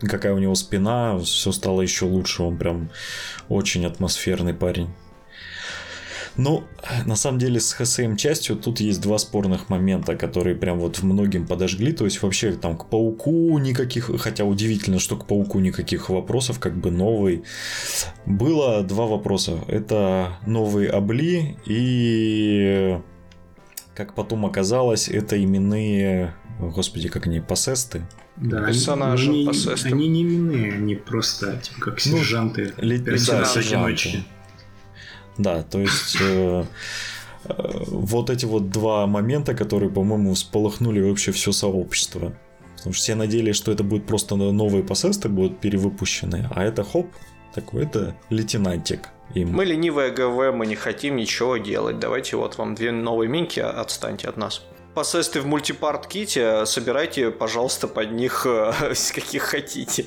[0.00, 2.42] какая у него спина, все стало еще лучше.
[2.42, 2.90] Он прям
[3.48, 4.88] очень атмосферный парень.
[6.36, 6.64] Ну,
[7.06, 11.46] на самом деле с ХСМ частью тут есть два спорных момента, которые прям вот многим
[11.46, 11.92] подожгли.
[11.92, 16.76] То есть вообще там к пауку никаких, хотя удивительно, что к пауку никаких вопросов, как
[16.76, 17.44] бы новый.
[18.26, 19.60] Было два вопроса.
[19.68, 22.98] Это новые обли и
[23.94, 28.06] как потом оказалось, это именные, господи, как они, посесты.
[28.36, 33.54] Да, персонажи они, они, они не именные, они просто типа как ну, сержанты, ну, персонажи
[33.54, 34.24] да, сержанты.
[35.38, 36.64] Да, то есть э,
[37.44, 37.54] э,
[37.86, 42.32] вот эти вот два момента, которые, по-моему, сполохнули вообще все сообщество.
[42.76, 47.06] Потому что все надеялись, что это будет просто новые посесты будут перевыпущены, а это хоп,
[47.54, 49.08] такой это лейтенантик.
[49.34, 49.52] Им.
[49.52, 51.98] Мы ленивая ГВ, мы не хотим ничего делать.
[51.98, 54.62] Давайте вот вам две новые минки, отстаньте от нас
[54.94, 58.72] посесты в мультипарт-ките, собирайте, пожалуйста, под них э,
[59.14, 60.06] каких хотите.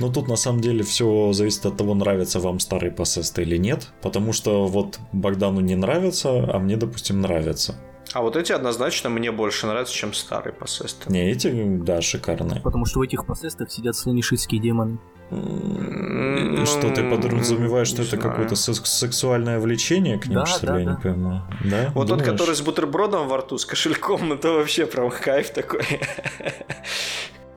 [0.00, 3.88] Ну, тут на самом деле все зависит от того, нравятся вам старые посесты или нет.
[4.02, 7.76] Потому что вот Богдану не нравится, а мне, допустим, нравится.
[8.12, 11.10] А вот эти однозначно мне больше нравятся, чем старые посесты.
[11.10, 12.60] Не, эти, да, шикарные.
[12.60, 14.98] Потому что в этих посестах сидят слонишитские демоны.
[15.30, 20.78] И что ты подразумеваешь, что это какое-то сексуальное влечение к ним, да, что ли, да,
[20.78, 20.92] я да.
[20.92, 21.42] не понимаю.
[21.64, 21.92] Да?
[21.94, 22.26] Вот Думаешь?
[22.26, 25.82] тот, который с бутербродом во рту, с кошельком, это вообще прям кайф такой.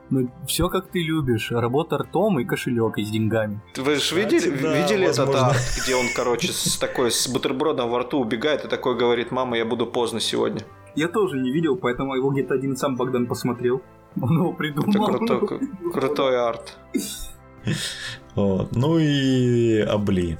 [0.08, 1.50] Ну, все как ты любишь.
[1.50, 3.60] Работа ртом и кошелек и с деньгами.
[3.76, 8.00] Вы же видели, да, видели этот арт, где он, короче, с такой с бутербродом во
[8.00, 10.60] рту убегает и такой говорит, мама, я буду поздно сегодня.
[10.94, 13.82] Я тоже не видел, поэтому его где-то один сам Богдан посмотрел.
[14.20, 15.08] Он его придумал.
[15.08, 15.60] Это крутой,
[15.92, 16.78] крутой арт.
[18.36, 18.76] Вот.
[18.76, 20.38] Ну и Обли.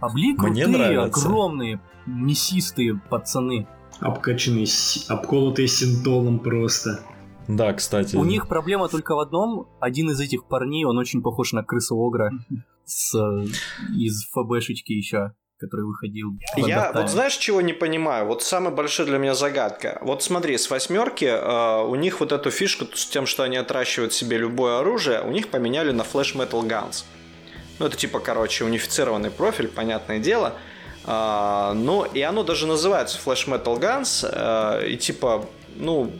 [0.00, 1.20] Обли крутые, Мне нравятся.
[1.26, 3.66] огромные, мясистые пацаны.
[4.00, 4.66] Обкачанные,
[5.08, 7.00] обколотые синтолом просто.
[7.48, 8.16] Да, кстати.
[8.16, 9.68] У них проблема только в одном.
[9.80, 12.30] Один из этих парней, он очень похож на крысу Огра
[12.84, 13.14] с,
[13.94, 16.32] из ФБшечки еще который выходил.
[16.56, 18.26] Я вот знаешь, чего не понимаю?
[18.26, 19.98] Вот самая большая для меня загадка.
[20.02, 24.12] Вот смотри, с восьмерки э, у них вот эту фишку с тем, что они отращивают
[24.12, 27.04] себе любое оружие, у них поменяли на Flash Metal Guns.
[27.78, 30.54] Ну, это типа, короче, унифицированный профиль, понятное дело.
[31.04, 34.28] Э, ну, и оно даже называется Flash Metal Guns.
[34.30, 36.12] Э, и типа, ну,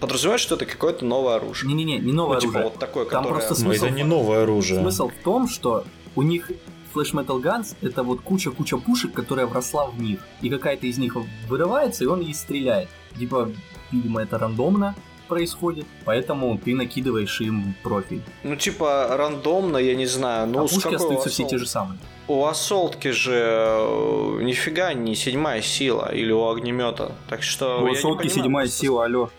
[0.00, 1.68] подразумевает, что это какое-то новое оружие.
[1.68, 2.70] Не-не-не, не новое ну, типа оружие.
[2.70, 3.38] вот такое, Там которое...
[3.40, 3.84] просто смысл...
[3.84, 4.80] это не новое оружие.
[4.80, 6.50] Смысл в том, что у них
[6.94, 10.20] Flash Metal Guns это вот куча-куча пушек, которая вросла в них.
[10.40, 11.16] И какая-то из них
[11.48, 12.88] вырывается, и он ей стреляет.
[13.18, 13.50] Типа,
[13.92, 14.94] видимо, это рандомно
[15.28, 18.22] происходит, поэтому ты накидываешь им профиль.
[18.44, 20.46] Ну, типа, рандомно, я не знаю.
[20.46, 21.98] Ну, а пушки остаются все те же самые.
[22.28, 27.12] У Ассолтки же э, нифига не седьмая сила или у огнемета.
[27.28, 27.82] Так что.
[27.82, 29.30] У Ассолтки седьмая сила, алло.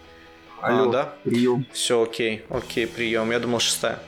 [0.62, 1.14] Алло, а, да?
[1.24, 1.66] Прием.
[1.72, 3.32] Все, окей, окей, прием.
[3.32, 4.00] Я думал шестая.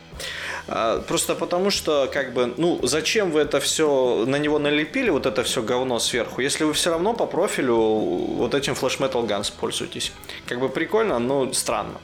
[0.67, 5.25] А, просто потому что, как бы, ну, зачем вы это все на него налепили, вот
[5.25, 9.51] это все говно сверху, если вы все равно по профилю вот этим Flash Metal Guns
[9.59, 10.11] пользуетесь.
[10.45, 11.99] Как бы прикольно, но странно.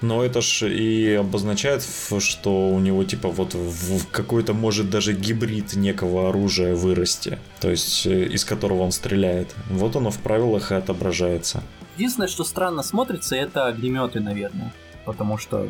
[0.00, 1.84] Но это ж и обозначает,
[2.20, 8.06] что у него типа вот в какой-то может даже гибрид некого оружия вырасти, то есть
[8.06, 9.56] э, из которого он стреляет.
[9.68, 11.64] Вот оно в правилах и отображается.
[11.98, 14.72] Единственное, что странно смотрится, это огнеметы, наверное.
[15.04, 15.68] Потому что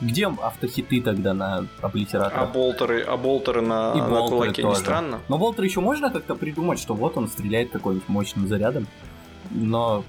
[0.00, 2.42] где автохиты тогда на облитераторах?
[2.42, 4.78] А болтеры, а болтеры на, И на кулаке тоже.
[4.80, 5.20] не странно?
[5.28, 8.88] Но болтеры еще можно как-то придумать, что вот он стреляет такой мощным зарядом.
[9.52, 10.04] Но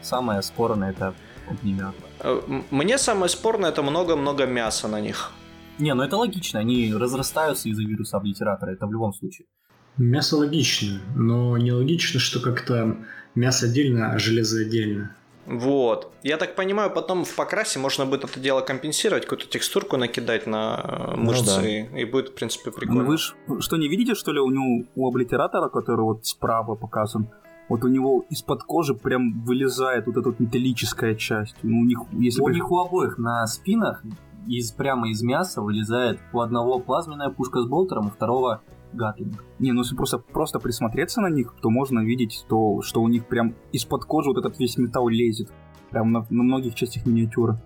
[0.00, 1.12] самое спорное это
[1.50, 1.94] огнемет.
[2.20, 2.40] Э,
[2.70, 5.32] мне самое спорное это много-много мяса на них.
[5.78, 9.46] Не, ну это логично, они разрастаются из-за вируса облитератора, это в любом случае.
[9.98, 12.96] Мясо логично, но не логично, что как-то
[13.36, 15.14] мясо отдельно, а железо отдельно.
[15.46, 16.12] Вот.
[16.24, 20.80] Я так понимаю, потом в покрасе можно будет это дело компенсировать, какую-то текстурку накидать на
[20.82, 22.00] э, мышцы, ну, да.
[22.00, 23.02] и, будет, в принципе, прикольно.
[23.04, 26.74] Ну, вы ж, что, не видите, что ли, у него, у облитератора, который вот справа
[26.74, 27.28] показан,
[27.68, 31.56] вот у него из-под кожи прям вылезает вот эта вот металлическая часть.
[31.62, 34.02] Ну, у них, если у них у обоих на спинах
[34.46, 39.44] из, прямо из мяса вылезает у одного плазменная пушка с болтером, у второго Гатлинг.
[39.58, 43.26] Не, ну если просто, просто присмотреться на них, то можно видеть то, что у них
[43.26, 45.50] прям из-под кожи вот этот весь металл лезет.
[45.90, 47.58] Прям на, на многих частях миниатюры.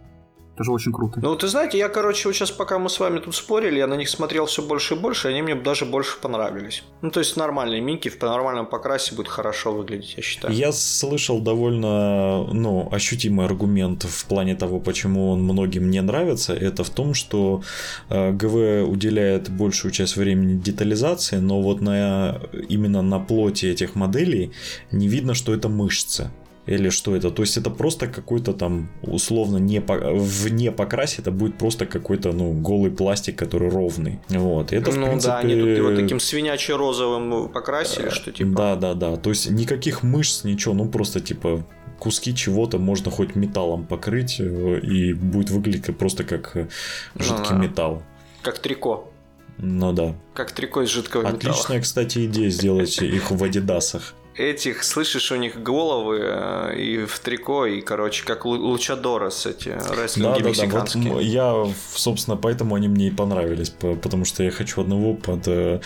[0.60, 1.20] Тоже очень круто.
[1.22, 3.94] Ну, ты знаете, я, короче, вот сейчас, пока мы с вами тут спорили, я на
[3.94, 6.82] них смотрел все больше и больше, и они мне даже больше понравились.
[7.00, 10.54] Ну, то есть нормальные минки в нормальном покрасе будет хорошо выглядеть, я считаю.
[10.54, 16.52] Я слышал довольно, ну, ощутимый аргумент в плане того, почему он многим не нравится.
[16.52, 17.62] Это в том, что
[18.10, 24.52] э, ГВ уделяет большую часть времени детализации, но вот на, именно на плоти этих моделей
[24.92, 26.30] не видно, что это мышцы
[26.70, 27.30] или что это.
[27.30, 32.32] То есть это просто какой-то там условно не по, вне покрасе, это будет просто какой-то
[32.32, 34.20] ну голый пластик, который ровный.
[34.28, 34.72] Вот.
[34.72, 35.32] Это, ну в принципе...
[35.32, 38.50] да, они тут его таким свинячо-розовым покрасили, что типа...
[38.50, 39.16] Да, да, да.
[39.16, 41.64] То есть никаких мышц, ничего, ну просто типа
[41.98, 46.68] куски чего-то можно хоть металлом покрыть, э, и будет выглядеть просто как э,
[47.16, 48.02] жидкий ну, металл.
[48.42, 49.10] Как трико.
[49.58, 50.14] Ну да.
[50.34, 51.54] Как трико из жидкого Отличная, металла.
[51.54, 57.18] Отличная, кстати, идея сделать их в адидасах этих, слышишь, у них головы э, и в
[57.18, 61.04] трико, и, короче, как Лучадорос эти рестлинги да, мексиканские.
[61.04, 61.14] Да, да.
[61.16, 65.80] Вот я, собственно, поэтому они мне и понравились, потому что я хочу одного под э,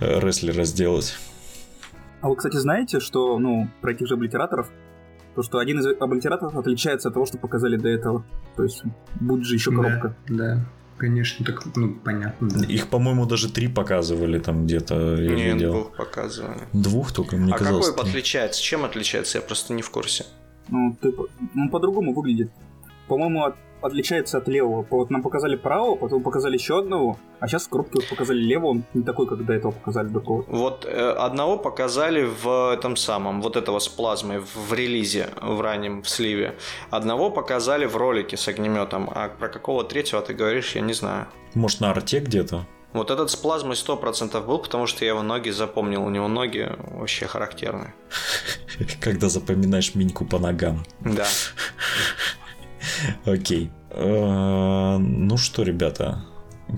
[0.00, 1.16] рестлера сделать.
[2.20, 4.70] А вы, кстати, знаете, что, ну, про этих же облитераторов,
[5.34, 8.24] то, что один из облитераторов отличается от того, что показали до этого.
[8.56, 8.82] То есть,
[9.20, 10.16] будет же еще коробка.
[10.28, 10.66] Да, да.
[10.96, 12.48] Конечно, так, ну, понятно.
[12.48, 12.64] Да.
[12.66, 15.16] Их, по-моему, даже три показывали там где-то.
[15.16, 15.72] Я Нет, видел.
[15.72, 16.60] двух показывали.
[16.72, 17.88] Двух только, мне а казалось.
[17.88, 18.62] А какой отличается?
[18.62, 19.38] Чем отличается?
[19.38, 20.24] Я просто не в курсе.
[20.68, 21.12] Ну, ты,
[21.54, 22.50] ну по-другому выглядит.
[23.08, 24.86] По-моему, от отличается от левого.
[24.90, 28.70] Вот нам показали правого, потом показали еще одного, а сейчас в коробке вот показали левого,
[28.70, 30.44] он не такой, как до этого показали другого.
[30.48, 35.60] Вот э, одного показали в этом самом, вот этого с плазмой в, в релизе, в
[35.60, 36.56] раннем, в сливе.
[36.90, 41.26] Одного показали в ролике с огнеметом, а про какого третьего ты говоришь, я не знаю.
[41.54, 42.66] Может, на арте где-то?
[42.94, 46.04] Вот этот с плазмой 100% был, потому что я его ноги запомнил.
[46.04, 47.92] У него ноги вообще характерные.
[49.00, 50.86] Когда запоминаешь миньку по ногам.
[51.00, 51.26] Да.
[53.24, 53.70] Окей.
[53.90, 56.24] Э, ну что, ребята,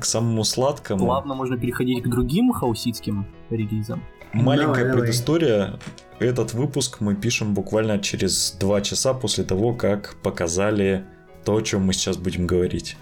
[0.00, 1.04] к самому сладкому.
[1.04, 4.02] Плавно можно переходить к другим хауситским релизам.
[4.32, 5.78] Маленькая давай, предыстория.
[6.18, 11.04] Этот выпуск мы пишем буквально через два часа после того, как показали
[11.44, 12.96] то, о чем мы сейчас будем говорить.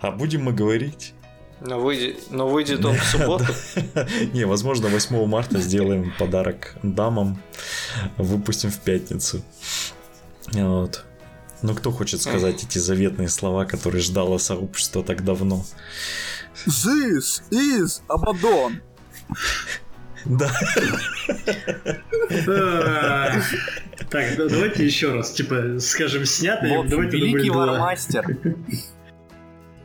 [0.00, 1.14] А будем мы говорить
[1.60, 3.46] но, выйдет, но выйдет он в субботу.
[4.32, 7.40] Не, возможно, 8 марта сделаем подарок дамам,
[8.18, 9.42] выпустим в пятницу.
[10.52, 11.04] Вот.
[11.62, 15.64] Ну, кто хочет сказать эти заветные слова, которые ждало сообщество так давно?
[16.66, 18.80] This is Abaddon.
[20.24, 20.50] Да.
[24.10, 26.66] Так, давайте еще раз, типа, скажем, снято.
[26.88, 28.38] Давайте великий вармастер.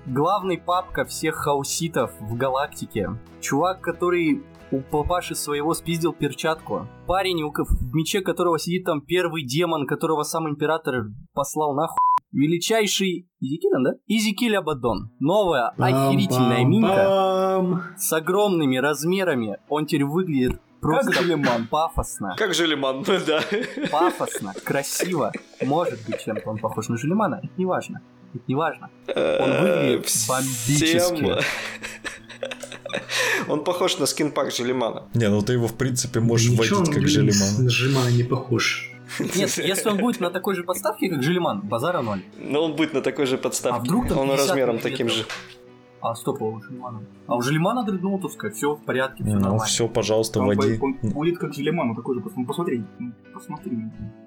[0.06, 3.10] Главный папка всех хауситов в галактике.
[3.42, 6.88] Чувак, который у папаши своего спиздил перчатку.
[7.08, 11.98] Парень, в мече которого сидит там первый демон, которого сам император послал нахуй.
[12.32, 13.92] Величайший Изикилен, да?
[14.08, 15.12] Изикиль Абадон.
[15.20, 19.58] Новая охерительная минка с огромными размерами.
[19.68, 21.68] Он теперь выглядит Просто как Желеман.
[21.68, 22.36] Пафосно.
[22.38, 23.42] Как Желеман, да.
[23.92, 25.32] Пафосно, красиво.
[25.62, 28.02] Может быть, чем-то он похож на Желемана, это не важно.
[28.34, 28.90] Это не важно.
[29.08, 31.44] Он выглядит бомбически.
[33.48, 35.04] Он похож на скинпак Желемана.
[35.14, 37.64] Не, ну ты его в принципе можешь Ничего, водить как Желеман.
[37.64, 38.92] На Желемана не похож.
[39.20, 42.22] Нет, если он будет на такой же подставке, как Желеман, базара ноль.
[42.38, 43.80] Но он будет на такой же подставке.
[43.80, 45.26] А вдруг он размером таким же.
[46.02, 47.02] А стоп, а у Желемана?
[47.28, 49.66] А у Желемана дредноутовская, все в порядке, все ну, нормально.
[49.66, 50.80] все, пожалуйста, води.
[50.82, 53.78] Он, он будет как Желеман, такой же, ну, посмотри, ну, посмотри.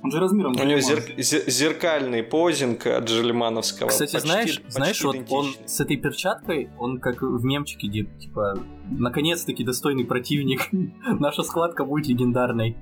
[0.02, 3.88] Он же размером У него зер- зеркальный позинг от Желемановского.
[3.88, 8.04] Кстати, почти, знаешь, почти знаешь вот он с этой перчаткой, он как в мемчике, где,
[8.04, 8.58] типа,
[8.90, 10.68] наконец-таки достойный противник,
[11.20, 12.76] наша складка будет легендарной.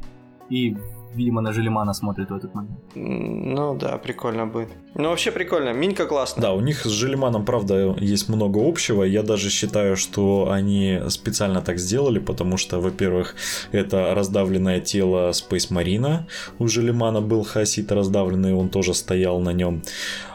[0.48, 0.76] И
[1.14, 2.78] видимо, на Желемана смотрит в этот момент.
[2.94, 4.68] Ну да, прикольно будет.
[4.94, 6.42] Ну вообще прикольно, Минька классно.
[6.42, 9.04] Да, у них с Желеманом, правда, есть много общего.
[9.04, 13.34] Я даже считаю, что они специально так сделали, потому что, во-первых,
[13.72, 16.24] это раздавленное тело Space Marine.
[16.58, 19.82] У Желемана был хасит раздавленный, он тоже стоял на нем.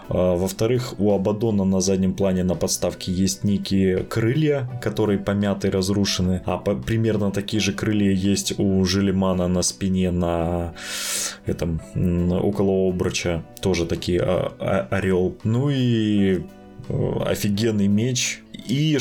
[0.09, 6.41] А, во-вторых, у Абадона на заднем плане на подставке есть некие крылья, которые помяты разрушены.
[6.45, 10.73] А по- примерно такие же крылья есть у Желемана на спине на
[11.45, 13.43] этом около обруча.
[13.61, 15.35] Тоже такие а, а, орел.
[15.43, 16.43] Ну и
[16.87, 18.97] э, офигенный меч И,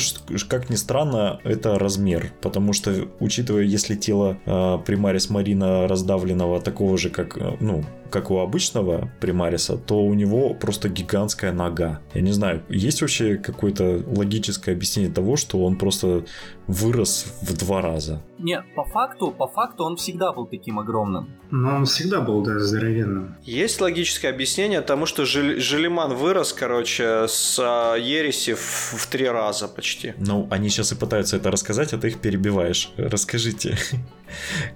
[0.47, 6.97] как ни странно, это размер, потому что, учитывая, если тело э, примарис Марина раздавленного такого
[6.97, 12.01] же, как, э, ну, как у обычного примариса, то у него просто гигантская нога.
[12.13, 16.25] Я не знаю, есть вообще какое-то логическое объяснение того, что он просто
[16.67, 18.21] вырос в два раза?
[18.39, 21.29] Нет, по факту, по факту он всегда был таким огромным.
[21.51, 23.35] Но он всегда был, да, здоровенным.
[23.43, 29.27] Есть логическое объяснение тому, что Жил- Желиман вырос, короче, с а, Ереси в, в три
[29.27, 30.13] раза почти.
[30.17, 32.91] Ну, они сейчас и пытаются это рассказать, а ты их перебиваешь.
[32.97, 33.77] Расскажите.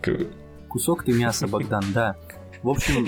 [0.69, 2.15] Кусок ты мяса, Богдан, да.
[2.63, 3.07] В общем,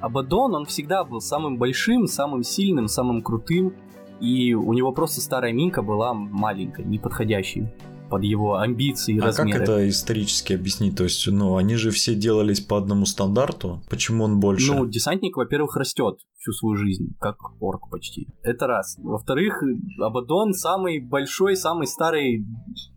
[0.00, 3.74] Абадон, он всегда был самым большим, самым сильным, самым крутым,
[4.20, 7.68] и у него просто старая минка была маленькая, неподходящей
[8.08, 9.58] под его амбиции и а размеры.
[9.58, 10.96] как это исторически объяснить?
[10.96, 13.82] То есть, ну, они же все делались по одному стандарту.
[13.88, 14.74] Почему он больше?
[14.74, 18.28] Ну, десантник, во-первых, растет всю свою жизнь, как орк почти.
[18.42, 18.96] Это раз.
[18.98, 19.62] Во-вторых,
[20.00, 22.46] Абадон самый большой, самый старый...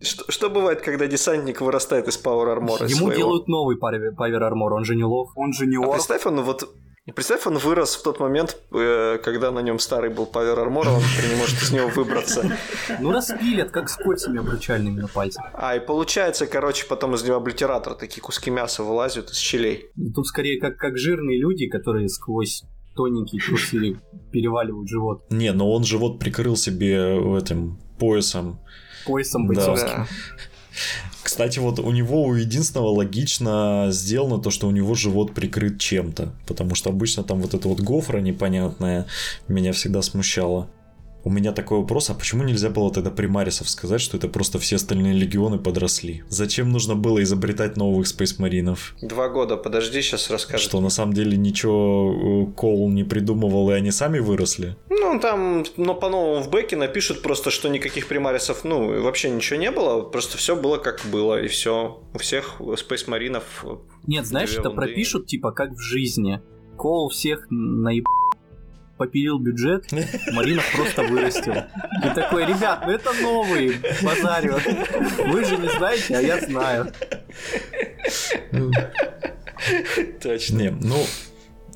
[0.01, 2.87] Что, что бывает, когда десантник вырастает из Power Armor?
[2.87, 3.15] Ему своего?
[3.15, 5.89] делают новый Power Armor, он же не лов, он же не а орк.
[5.89, 6.69] А представь, он вот
[7.09, 10.87] и представь, он вырос в тот момент, э, когда на нем старый был Power Armor,
[10.89, 12.55] он не может из него выбраться.
[12.99, 15.43] Ну, распилят, как с кольцами обручальными на пальцах.
[15.53, 19.87] А, и получается, короче, потом из него облитератор, такие куски мяса вылазят из щелей.
[20.13, 22.63] Тут скорее как, как жирные люди, которые сквозь
[22.95, 23.99] тоненькие трусы
[24.31, 25.23] переваливают живот.
[25.31, 28.59] Не, но он живот прикрыл себе этим поясом.
[29.07, 29.87] Поясом бойцовским.
[29.87, 30.07] Да.
[31.23, 36.33] Кстати, вот у него у единственного логично сделано то, что у него живот прикрыт чем-то.
[36.47, 39.05] Потому что обычно там вот эта вот гофра непонятная
[39.47, 40.67] меня всегда смущала.
[41.23, 44.77] У меня такой вопрос, а почему нельзя было тогда примарисов сказать, что это просто все
[44.77, 46.23] остальные легионы подросли?
[46.29, 48.95] Зачем нужно было изобретать новых спейсмаринов?
[49.01, 50.63] Два года, подожди, сейчас расскажу.
[50.63, 54.77] Что, на самом деле ничего э, Кол не придумывал, и они сами выросли?
[54.89, 59.71] Ну, там, но по-новому в бэке напишут просто, что никаких примарисов, ну, вообще ничего не
[59.71, 62.01] было, просто все было как было, и все.
[62.13, 63.65] У всех спейсмаринов...
[64.07, 66.41] Нет, знаешь, это пропишут, типа, как в жизни.
[66.77, 68.05] Кол всех наеб
[68.99, 69.85] попилил бюджет,
[70.33, 71.53] Маринов просто вырастил.
[71.53, 74.59] И такой, ребят, ну это новый базарю.
[75.25, 76.91] Вы же не знаете, а я знаю.
[80.21, 80.55] Точно.
[80.57, 81.03] Не, ну,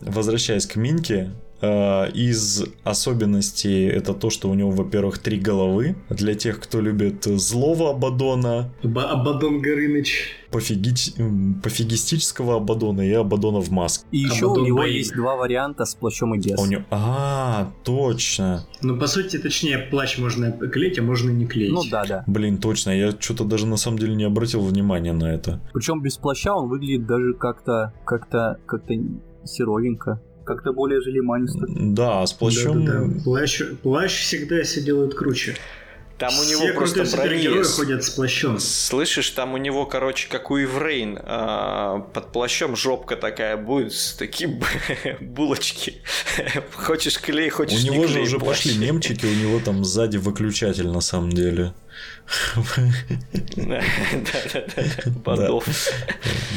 [0.02, 1.32] возвращаясь к Минке,
[1.64, 5.96] из особенностей это то, что у него, во-первых, три головы.
[6.10, 8.74] Для тех, кто любит злого Абадона.
[8.84, 10.38] Абадон Горыныч.
[10.52, 10.94] Пофиги...
[11.64, 14.06] Пофигистического Абадона и Абадона в маске.
[14.12, 14.94] И еще Абадон у него Бэйн.
[14.94, 16.60] есть два варианта с плащом и без.
[16.60, 16.84] А, у него...
[16.92, 18.66] а, точно.
[18.82, 21.74] Ну, по сути, точнее, плащ можно клеить, а можно не клеить.
[21.74, 22.24] Ну да, да.
[22.28, 22.92] Блин, точно.
[22.92, 25.62] Я что-то даже на самом деле не обратил внимания на это.
[25.74, 28.94] Причем без плаща он выглядит даже как-то как-то как-то
[29.46, 31.66] серовенько как-то более желеманисто.
[31.68, 32.86] Да, с плащом...
[32.86, 33.24] Да, да, да.
[33.24, 35.56] Плащ, плащ всегда все делают круче.
[36.20, 37.64] Там у него Все просто брони...
[37.64, 38.60] ходят с плащом.
[38.60, 44.14] Слышишь, там у него, короче, как у Иврейн, а, под плащом жопка такая будет, с
[44.14, 44.62] такие
[45.22, 46.02] булочки.
[46.76, 48.64] хочешь клей, хочешь У него же уже плащ.
[48.64, 51.74] пошли немчики, у него там сзади выключатель на самом деле.
[53.56, 55.50] Да-да-да,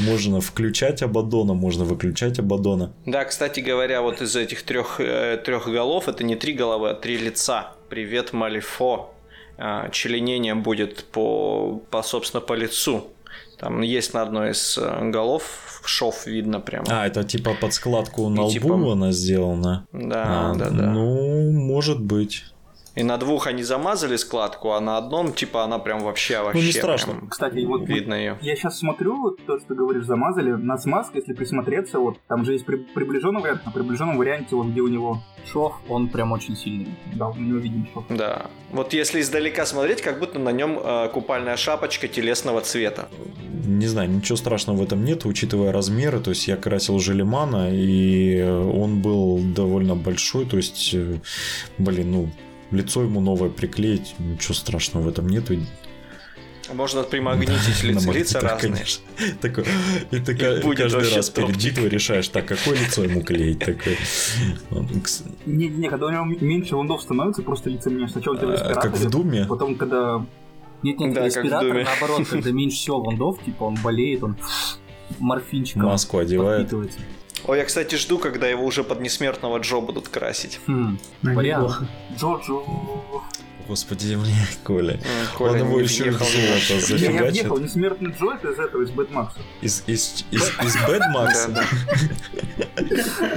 [0.04, 2.92] Можно включать Абадона, можно выключать Абадона.
[3.04, 6.94] Да, кстати говоря, вот из этих трех, э, трех голов, это не три головы, а
[6.94, 7.72] три лица.
[7.88, 9.12] Привет, Малифо.
[9.58, 13.08] А, членение будет по, по, собственно, по лицу.
[13.58, 16.84] Там есть на одной из э, голов шов видно прямо.
[16.90, 18.92] А, это типа под складку на лбу типа...
[18.92, 19.86] она сделана?
[19.92, 20.90] Да, а, да, да.
[20.90, 22.44] Ну, может быть.
[22.96, 26.58] И на двух они замазали складку, а на одном, типа, она прям вообще вообще.
[26.58, 27.12] Ну, не страшно.
[27.12, 28.38] Прям Кстати, вот видно ее.
[28.40, 30.52] Я сейчас смотрю, вот то, что ты говоришь, замазали.
[30.52, 34.68] На смазке, если присмотреться, вот там же есть при, приближенный вариант, на приближенном варианте, вот
[34.68, 36.96] где у него шов, он прям очень сильный.
[37.14, 38.04] Да, у него виден шов.
[38.08, 38.46] Да.
[38.72, 43.10] Вот если издалека смотреть, как будто на нем э, купальная шапочка телесного цвета.
[43.66, 46.18] Не знаю, ничего страшного в этом нет, учитывая размеры.
[46.20, 50.46] То есть я красил Желемана, и он был довольно большой.
[50.46, 51.18] То есть, э,
[51.76, 52.30] блин, ну,
[52.70, 55.54] лицо ему новое приклеить, ничего страшного в этом нету.
[56.72, 58.72] Можно примагнитить лиц, лица разные.
[58.72, 59.04] Конечно.
[59.40, 59.64] Такой,
[60.10, 63.60] и ты каждый раз перед битвой решаешь, так, какое лицо ему клеить.
[63.60, 63.96] Такой.
[65.46, 68.10] Не, не, когда у него меньше лундов становится, просто лицо меняешь.
[68.10, 69.46] Сначала тебя респиратор, Как в Думе?
[69.48, 70.26] Потом, когда...
[70.82, 74.36] Нет, нет, да, респиратор, наоборот, когда меньше всего лундов, типа он болеет, он
[75.20, 76.72] морфинчиком Маску одевает.
[77.46, 80.58] Ой, я, кстати, жду, когда его уже под несмертного Джо будут красить.
[80.66, 81.88] Хм, вариант.
[82.16, 82.62] Джо-Джо.
[83.68, 84.98] Господи, мне, Коля.
[85.36, 87.10] Коля Он его еще в золото зафигачит.
[87.10, 89.38] Я въехал, несмертный Джо, это из этого, из Бэдмакса.
[89.60, 91.66] Из, из, из, из Бэдмакса?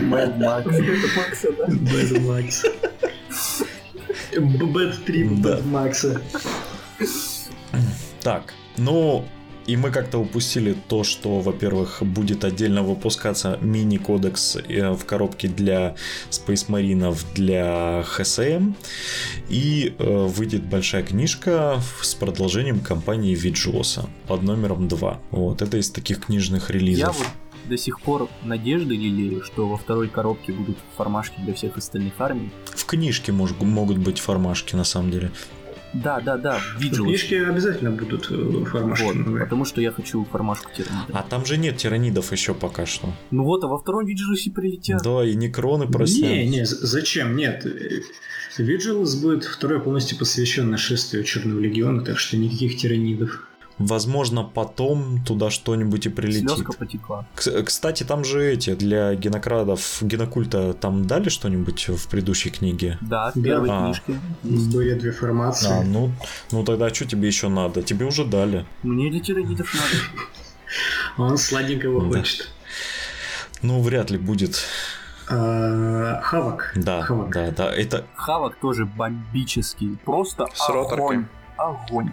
[0.01, 0.65] Бэдмакс.
[0.67, 1.65] Бэдмакса, да.
[1.67, 2.65] Бэдмакс.
[4.37, 6.21] Бэт 3 Бэт Макса.
[8.21, 9.25] Так, ну,
[9.69, 15.95] и мы как-то упустили то, что, во-первых, будет отдельно выпускаться мини-кодекс э, в коробке для
[16.31, 18.73] Space Marine для HSM.
[19.47, 25.19] И э, выйдет большая книжка с продолжением кампании Виджилуса под номером 2.
[25.29, 26.99] Вот, это из таких книжных релизов.
[26.99, 27.27] Я вот
[27.69, 32.49] до сих пор надежды лелею, что во второй коробке будут формашки для всех остальных армий.
[32.65, 35.31] В книжке мож- могут быть формашки, на самом деле.
[35.93, 37.05] Да, да, да, видел.
[37.05, 39.39] Книжки обязательно будут э, формашки вот.
[39.39, 41.09] Потому что я хочу формашку тиранидов.
[41.15, 43.11] А там же нет тиранидов еще пока что.
[43.31, 45.01] Ну вот, а во втором Виджилусе прилетят.
[45.03, 46.31] Да, и некроны проснят.
[46.31, 47.35] Не, не, зачем?
[47.35, 47.65] Нет.
[48.57, 53.48] Виджилус будет второй полностью посвящен нашествию Черного Легиона, так что никаких тиранидов.
[53.79, 56.49] Возможно, потом туда что-нибудь и прилетит.
[56.49, 57.25] Слезка потекла.
[57.33, 62.97] Кстати, там же эти, для генокрадов, генокульта, там дали что-нибудь в предыдущей книге?
[62.99, 63.83] Да, в первой а.
[63.85, 64.19] книжке.
[64.43, 65.71] Были две формации.
[65.71, 66.11] А, ну,
[66.51, 67.81] ну тогда что тебе еще надо?
[67.81, 68.65] Тебе уже дали.
[68.83, 70.29] Мне для тиранидов надо.
[71.17, 72.19] Он сладенького да.
[72.19, 72.49] хочет.
[73.61, 74.65] Ну, вряд ли будет.
[75.29, 76.73] А, Хавок.
[76.75, 77.31] Да, Хавок.
[77.31, 77.73] да, да.
[77.73, 78.05] Это...
[78.15, 79.97] Хавок тоже бомбический.
[80.03, 81.27] Просто С огонь.
[81.55, 82.11] Огонь.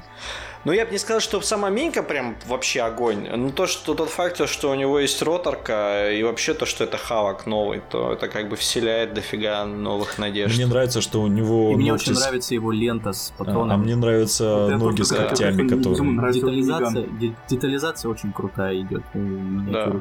[0.66, 3.28] Ну, я бы не сказал, что сама Минька прям вообще огонь.
[3.28, 6.98] Но то, что тот факт, что у него есть роторка, и вообще то, что это
[6.98, 10.56] хавок новый, то это как бы вселяет дофига новых надежд.
[10.56, 11.70] Мне нравится, что у него...
[11.70, 12.20] И мне очень с...
[12.20, 13.70] нравится его лента с патронами.
[13.70, 16.32] А, а мне нравятся вот ноги с когтями, которые...
[16.32, 17.06] Детализация,
[17.48, 19.04] детализация очень крутая идет.
[19.14, 19.92] Да.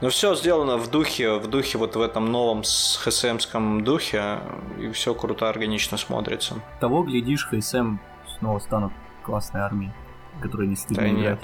[0.00, 4.38] Ну все сделано в духе, в духе вот в этом новом ХСМском духе,
[4.80, 6.54] и все круто, органично смотрится.
[6.80, 7.98] Того, глядишь, ХСМ
[8.38, 8.92] снова станут
[9.30, 9.92] классной армии,
[10.42, 11.40] которая не стыдно да, играть.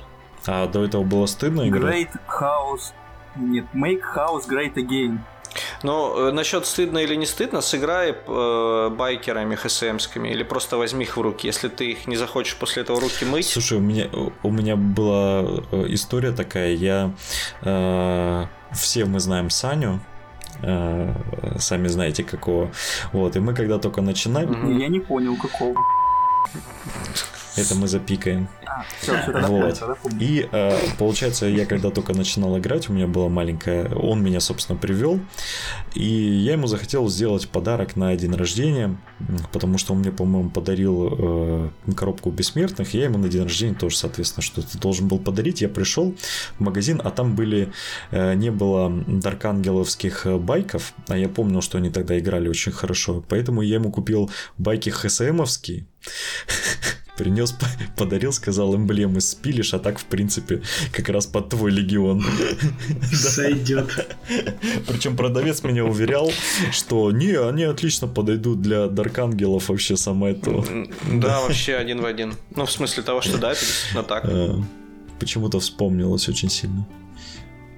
[0.46, 1.94] А до этого было стыдно играть?
[1.94, 2.92] Great House...
[3.36, 5.18] Нет, Make House Great Again.
[5.82, 11.16] Ну, э, насчет стыдно или не стыдно, сыграй э, байкерами ХСМскими или просто возьми их
[11.16, 11.46] в руки.
[11.46, 13.48] Если ты их не захочешь после этого руки мыть.
[13.48, 14.08] Слушай, у меня,
[14.42, 16.74] у меня была э, история такая.
[16.74, 17.12] Я
[17.62, 20.00] э, все мы знаем Саню.
[20.62, 21.14] Э,
[21.58, 22.70] сами знаете какого.
[23.12, 24.48] Вот, и мы когда только начинали.
[24.78, 25.76] Я не понял какого.
[27.56, 28.48] Это мы запикаем.
[28.66, 29.78] А, все, все, тогда вот.
[29.78, 34.40] Тогда И э, получается, я когда только начинал играть, у меня была маленькая, он меня,
[34.40, 35.20] собственно, привел,
[35.94, 38.96] и я ему захотел сделать подарок на день рождения,
[39.52, 43.74] потому что он мне, по-моему, подарил э, коробку бессмертных, и я ему на день рождения
[43.74, 45.62] тоже, соответственно, что-то должен был подарить.
[45.62, 46.14] Я пришел
[46.58, 47.72] в магазин, а там были,
[48.10, 53.62] э, не было даркангеловских байков, а я помнил, что они тогда играли очень хорошо, поэтому
[53.62, 55.86] я ему купил байки ХСМовские,
[57.16, 57.54] принес,
[57.96, 60.62] подарил, сказал эмблемы спилишь, а так, в принципе,
[60.92, 62.24] как раз под твой легион.
[63.12, 64.16] Сойдет.
[64.86, 66.30] Причем продавец меня уверял,
[66.72, 70.64] что не, они отлично подойдут для Даркангелов вообще самое то.
[71.12, 72.34] Да, вообще один в один.
[72.54, 74.24] Ну, в смысле того, что да, это действительно так.
[74.26, 74.60] А,
[75.18, 76.86] почему-то вспомнилось очень сильно.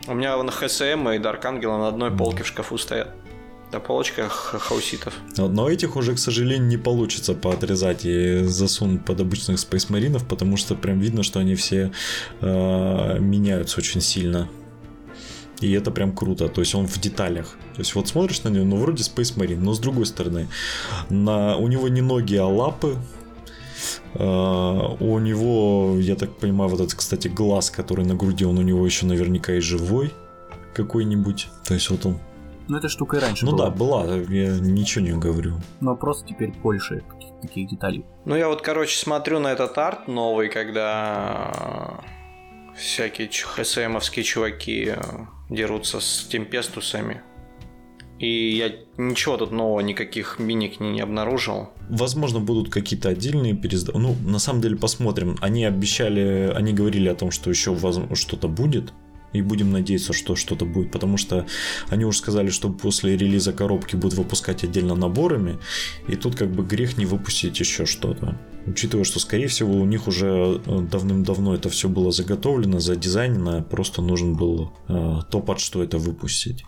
[0.06, 3.14] У меня на ХСМ и Дарк Ангела на одной полке в шкафу стоят.
[3.70, 5.12] На полочках хауситов.
[5.36, 10.74] Но этих уже, к сожалению, не получится поотрезать и засунуть под обычных спейсмаринов, потому что
[10.74, 11.92] прям видно, что они все
[12.40, 14.48] э, меняются очень сильно.
[15.60, 16.48] И это прям круто.
[16.48, 17.58] То есть он в деталях.
[17.74, 20.48] То есть вот смотришь на него, ну вроде Space Marine, но с другой стороны,
[21.10, 21.56] на...
[21.56, 22.96] у него не ноги, а лапы.
[24.14, 28.62] Uh, у него, я так понимаю, вот этот, кстати, глаз, который на груди, он у
[28.62, 30.12] него еще наверняка и живой
[30.74, 31.48] какой-нибудь.
[31.64, 32.18] То есть вот он
[32.68, 33.66] ну, эта штука и раньше ну, была.
[33.66, 35.54] Ну да, была, я ничего не говорю.
[35.80, 37.02] Но просто теперь больше
[37.40, 38.04] таких деталей.
[38.24, 42.00] Ну, я вот, короче, смотрю на этот арт новый, когда
[42.76, 45.00] всякие ХСМовские чуваки э,
[45.50, 47.22] дерутся с темпестусами.
[48.18, 51.68] И я ничего тут нового, никаких миник не, не обнаружил.
[51.88, 54.00] Возможно, будут какие-то отдельные переиздания.
[54.00, 55.36] Ну, на самом деле, посмотрим.
[55.40, 57.76] Они обещали, они говорили о том, что еще
[58.14, 58.92] что-то будет.
[59.32, 61.46] И будем надеяться, что что-то будет, потому что
[61.90, 65.58] они уже сказали, что после релиза коробки будут выпускать отдельно наборами,
[66.08, 68.38] и тут как бы грех не выпустить еще что-то.
[68.66, 74.02] Учитывая, что, скорее всего, у них уже э, давным-давно это все было заготовлено, задизайнено, просто
[74.02, 76.64] нужен был э, то, под что это выпустить.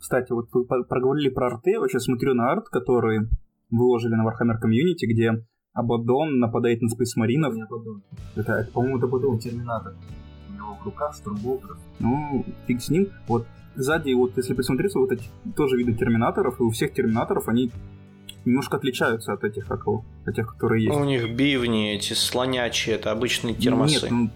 [0.00, 3.28] Кстати, вот вы проговорили про арты, я сейчас смотрю на арт, который
[3.70, 7.54] выложили на Warhammer Community, где Абадон нападает на спейсмаринов.
[8.34, 9.38] Это, это по-моему, это Абадон.
[9.38, 9.94] Терминатор
[10.80, 11.76] в руках штурмболтер.
[11.98, 13.08] Ну, фиг с ним.
[13.26, 15.24] Вот сзади, вот если присмотреться, вот эти
[15.56, 17.70] тоже виды терминаторов, и у всех терминаторов они
[18.44, 20.02] немножко отличаются от этих, как от
[20.34, 20.96] тех, которые есть.
[20.96, 24.02] У них бивни эти слонячие, это обычные термосы.
[24.02, 24.30] Нет, ну,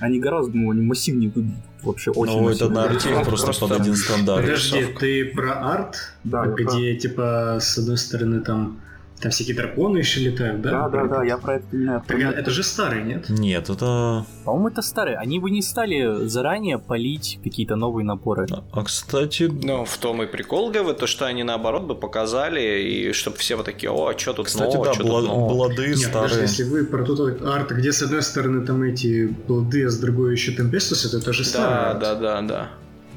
[0.00, 3.80] они гораздо ну, они массивнее выглядят вообще очень Ну, это на арте просто, просто под
[3.80, 4.42] один стандарт.
[4.42, 5.96] Подожди, ты про арт?
[6.24, 6.46] Да.
[6.46, 8.80] Где, типа, с одной стороны, там
[9.20, 10.70] Там всякие драконы еще летают, да?
[10.70, 13.28] Да, да, да, я про это не Так это же старый, нет?
[13.30, 14.26] Нет, это...
[14.44, 15.16] По-моему, это старый.
[15.16, 18.46] Они бы не стали заранее полить какие-то новые напоры.
[18.50, 19.44] А, а кстати...
[19.44, 23.56] Ну, в том и прикол, ГВ, то, что они наоборот бы показали, и чтобы все
[23.56, 25.48] вот такие, о, а что тут Кстати, нового, да, что бла- тут нового?
[25.48, 26.28] блады Нет, старые.
[26.28, 29.98] Даже если вы про тот арт, где с одной стороны там эти блады, а с
[29.98, 32.00] другой еще Темпестус, это тоже старый Да, арт.
[32.00, 32.68] да, да, да.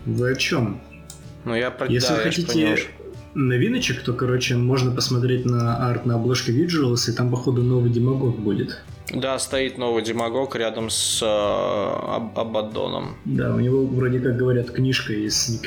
[0.06, 0.82] Вы о чем?
[1.44, 1.88] Ну, я про...
[1.88, 2.78] Если да, вы я хотите понял.
[3.36, 8.38] Новиночек, то, короче, можно посмотреть на арт на обложке Visuals, и там, походу, новый демагог
[8.40, 8.82] будет.
[9.14, 13.16] Да, стоит новый демагог рядом с э, Аб- Абаддоном.
[13.26, 15.60] Да, у него, вроде как говорят, книжка из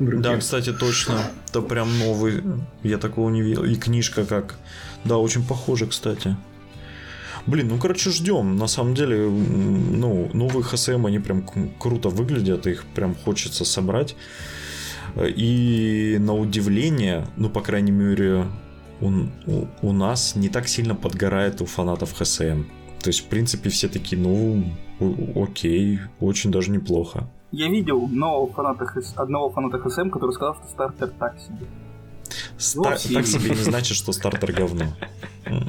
[0.00, 0.22] руке.
[0.22, 1.20] Да, кстати, точно.
[1.48, 2.42] Это прям новый.
[2.82, 3.64] Я такого не видел.
[3.64, 4.56] И книжка как.
[5.04, 6.36] Да, очень похоже, кстати.
[7.46, 8.56] Блин, ну короче, ждем.
[8.56, 11.44] На самом деле, ну, новые ХСМ, они прям
[11.78, 14.16] круто выглядят, их прям хочется собрать.
[15.36, 18.46] И на удивление, ну, по крайней мере,
[19.00, 19.08] у,
[19.46, 22.64] у- у нас не так сильно подгорает у фанатов ХСМ.
[23.02, 24.64] То есть, в принципе, все такие, ну,
[25.34, 27.28] окей, очень даже неплохо.
[27.52, 31.66] Я видел нового фаната, ХС одного фаната ХСМ, который сказал, что стартер так себе.
[32.58, 32.82] Ста-
[33.12, 34.84] так себе не значит, что стартер говно.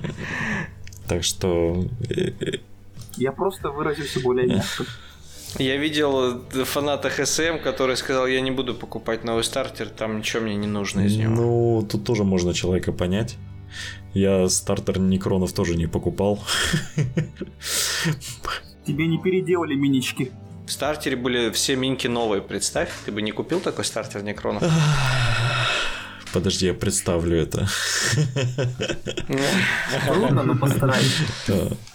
[1.08, 1.84] Так что...
[2.10, 2.60] э, э,
[3.18, 4.86] Я просто выразился более мягко.
[5.58, 10.44] Я видел э, фаната ХСМ, который сказал, я не буду покупать новый стартер, там ничего
[10.44, 11.36] мне не нужно из него.
[11.36, 13.38] Ну, тут тоже можно человека понять.
[14.14, 16.44] Я стартер Некронов тоже не покупал.
[18.86, 20.32] Тебе не переделали минички.
[20.68, 24.64] В стартере были все минки новые, представь, ты бы не купил такой стартер Некронов?
[26.34, 27.68] Подожди, я представлю это.
[30.08, 31.24] Трудно, но постарайся.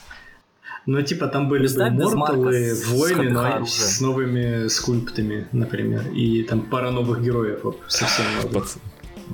[0.87, 6.09] Ну, типа, там были бы морталы, войны, но с новыми скульптами, например.
[6.13, 8.25] И там пара новых героев совсем.
[8.53, 8.79] Пац-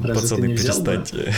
[0.03, 1.34] Разве Пацаны, перестаньте.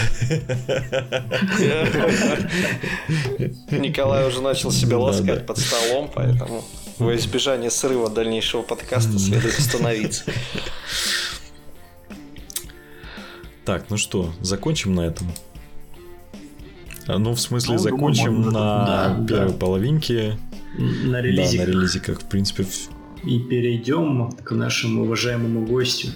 [3.71, 6.65] Николай уже начал себя ласкать под столом, поэтому
[6.99, 10.25] во избежание срыва дальнейшего подкаста следует остановиться.
[13.65, 15.27] Так, ну что, закончим на этом?
[17.07, 18.51] А, Ну, в смысле, Ну, думаю, закончим можно.
[18.53, 18.85] на
[19.19, 19.59] Да, первой да.
[19.59, 20.39] половинке.
[20.79, 21.59] На Да, релизе.
[21.59, 22.65] на релизиках, в принципе,
[23.23, 26.09] И перейдем к нашему уважаемому гостю.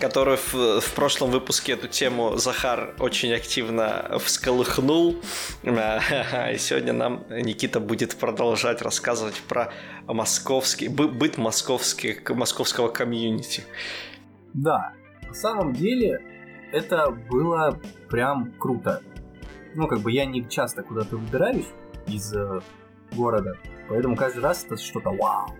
[0.00, 5.14] Который в, в прошлом выпуске эту тему Захар очень активно всколыхнул.
[5.62, 9.72] И сегодня нам Никита будет продолжать рассказывать про
[10.08, 13.62] московский, бы- быт московских, московского комьюнити.
[14.52, 14.92] Да,
[15.28, 16.20] на самом деле
[16.72, 19.00] это было прям круто.
[19.74, 21.66] Ну, как бы я не часто куда-то выбираюсь
[22.06, 22.60] из э,
[23.12, 23.56] города,
[23.88, 25.54] поэтому каждый раз это что-то вау.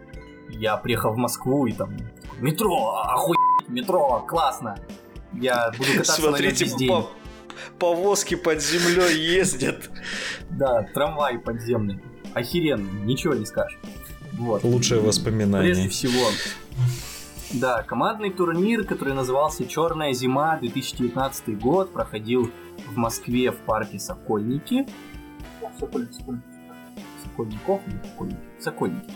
[0.48, 1.96] Я приехал в Москву и там
[2.38, 4.78] метро, охуеть, метро, классно.
[5.32, 6.88] Я буду кататься на Смотрите, весь день.
[6.90, 7.08] по-
[7.78, 9.90] повозки под землей ездят.
[10.50, 12.00] Да, трамвай подземный.
[12.34, 13.78] Охеренно, ничего не скажешь.
[14.34, 14.62] Вот.
[14.64, 15.88] лучшее Прежде воспоминание.
[15.88, 16.26] всего,
[17.52, 22.50] да, командный турнир, который назывался «Черная зима» 2019 год, проходил
[22.88, 24.86] в Москве в парке Сокольники.
[25.78, 26.42] Сокольники.
[27.22, 27.80] Сокольников?
[28.58, 29.10] Сокольники.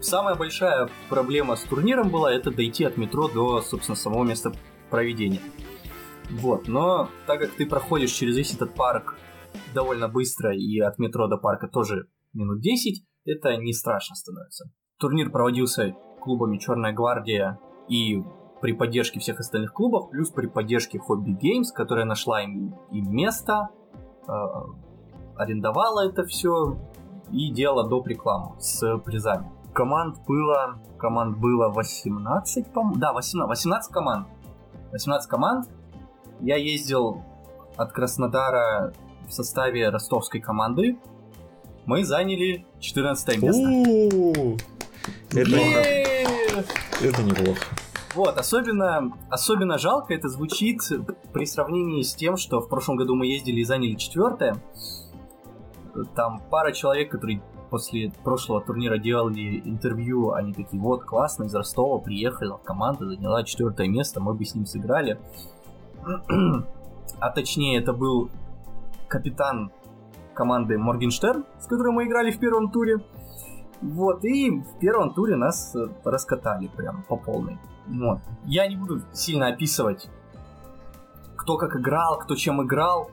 [0.00, 4.52] Самая большая проблема с турниром была это дойти от метро до, собственно, самого места
[4.90, 5.40] проведения.
[6.30, 9.16] Вот, но так как ты проходишь через весь этот парк
[9.74, 14.70] довольно быстро и от метро до парка тоже минут 10, это не страшно становится.
[14.98, 15.94] Турнир проводился
[16.26, 17.58] клубами Черная гвардия
[17.88, 18.24] и
[18.60, 23.68] при поддержке всех остальных клубов, плюс при поддержке Hobby Games, которая нашла им, им место,
[24.26, 24.32] э,
[25.36, 26.76] арендовала это все
[27.30, 28.08] и делала доп.
[28.08, 29.48] рекламу с призами.
[29.72, 34.26] Команд было, команд было 18, по Да, 18, 18 команд.
[34.90, 35.68] 18 команд.
[36.40, 37.22] Я ездил
[37.76, 38.92] от Краснодара
[39.28, 40.98] в составе ростовской команды.
[41.84, 44.56] Мы заняли 14 место.
[45.30, 46.05] Это!
[47.02, 47.60] Это неплохо.
[48.14, 50.80] Вот, особенно, особенно жалко это звучит
[51.32, 54.56] при сравнении с тем, что в прошлом году мы ездили и заняли четвертое.
[56.14, 61.98] Там пара человек, которые после прошлого турнира делали интервью, они такие, вот, классно, из Ростова
[61.98, 65.18] приехала команда, заняла четвертое место, мы бы с ним сыграли.
[67.18, 68.30] А точнее, это был
[69.08, 69.70] капитан
[70.32, 73.00] команды Моргенштерн, с которой мы играли в первом туре.
[73.82, 77.58] Вот, и в первом туре нас э, раскатали прям по полной.
[77.86, 78.20] Вот.
[78.44, 80.08] Я не буду сильно описывать,
[81.36, 83.10] кто как играл, кто чем играл.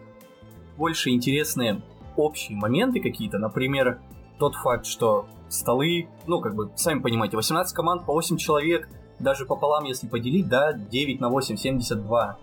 [0.78, 1.82] Больше интересные
[2.16, 3.38] общие моменты какие-то.
[3.38, 4.00] Например,
[4.40, 8.90] тот факт, что столы, ну, как бы, сами понимаете, 18 команд по 8 человек,
[9.20, 12.38] даже пополам, если поделить, да, 9 на 8, 72.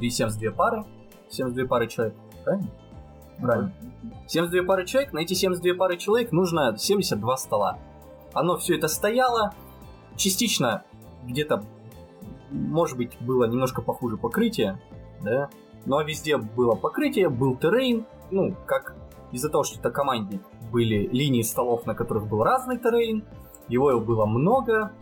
[0.00, 0.84] И 72 пары.
[1.30, 2.68] 72 пары человек, правильно?
[3.38, 3.72] Правильно.
[4.26, 7.78] 72 пары человек, на эти 72 пары человек нужно 72 стола.
[8.32, 9.54] Оно все это стояло,
[10.16, 10.84] частично
[11.24, 11.64] где-то,
[12.50, 14.80] может быть, было немножко похуже покрытие,
[15.22, 15.50] да,
[15.86, 18.96] но везде было покрытие, был террейн, ну, как
[19.32, 23.24] из-за того, что это командник, были линии столов, на которых был разный террейн,
[23.68, 24.92] его было много,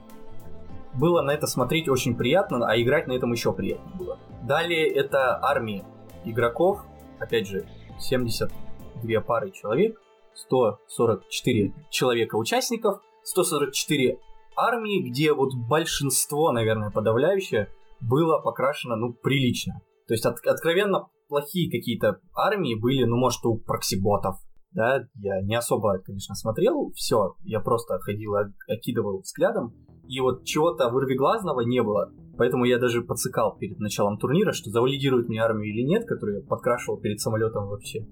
[0.94, 4.18] было на это смотреть очень приятно, а играть на этом еще приятнее было.
[4.42, 5.84] Далее это армии
[6.24, 6.84] игроков,
[7.18, 7.66] опять же,
[7.98, 10.00] 72 пары человек,
[10.34, 14.18] 144 человека участников, 144
[14.56, 17.68] армии, где вот большинство, наверное, подавляющее,
[18.00, 19.80] было покрашено, ну, прилично.
[20.08, 24.36] То есть, от, откровенно плохие какие-то армии были, ну, может, у проксиботов,
[24.72, 28.34] да, я не особо, конечно, смотрел все, я просто ходил,
[28.68, 29.74] окидывал взглядом,
[30.08, 35.28] и вот чего-то вырвиглазного не было, поэтому я даже подсыкал перед началом турнира, что завалидирует
[35.28, 38.06] мне армию или нет, которую я подкрашивал перед самолетом вообще,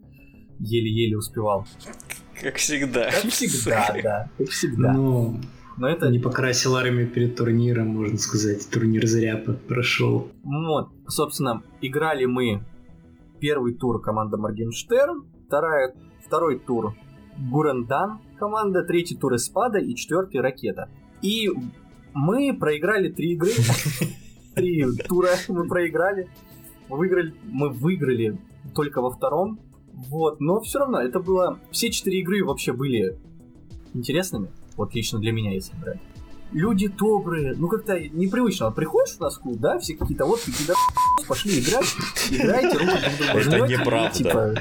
[0.58, 1.66] еле-еле успевал.
[2.40, 3.10] Как всегда.
[3.10, 4.92] Как всегда, да, как всегда.
[4.92, 5.36] Ну,
[5.76, 6.08] но это...
[6.08, 8.68] Не покрасил армию перед турниром, можно сказать.
[8.70, 10.28] Турнир зря прошел.
[10.42, 12.62] Вот, собственно, играли мы
[13.40, 15.94] первый тур команда Моргенштерн, вторая,
[16.24, 16.94] второй тур
[17.38, 20.88] Гурендан команда, третий тур Эспада и четвертый Ракета.
[21.22, 21.50] И
[22.14, 23.50] мы проиграли три игры.
[24.54, 26.28] Три тура мы проиграли.
[26.88, 28.36] Выиграли, мы выиграли
[28.74, 29.60] только во втором.
[29.92, 31.60] Вот, но все равно это было...
[31.70, 33.16] Все четыре игры вообще были
[33.94, 34.50] интересными.
[34.76, 36.00] Вот лично для меня, если брать.
[36.52, 38.70] Люди добрые, ну как-то непривычно.
[38.70, 40.74] Приходишь в Москву, да, все какие-то вот какие-то
[41.28, 41.86] пошли играть,
[42.30, 44.10] играйте, руку друг Это неправда.
[44.10, 44.54] Типа,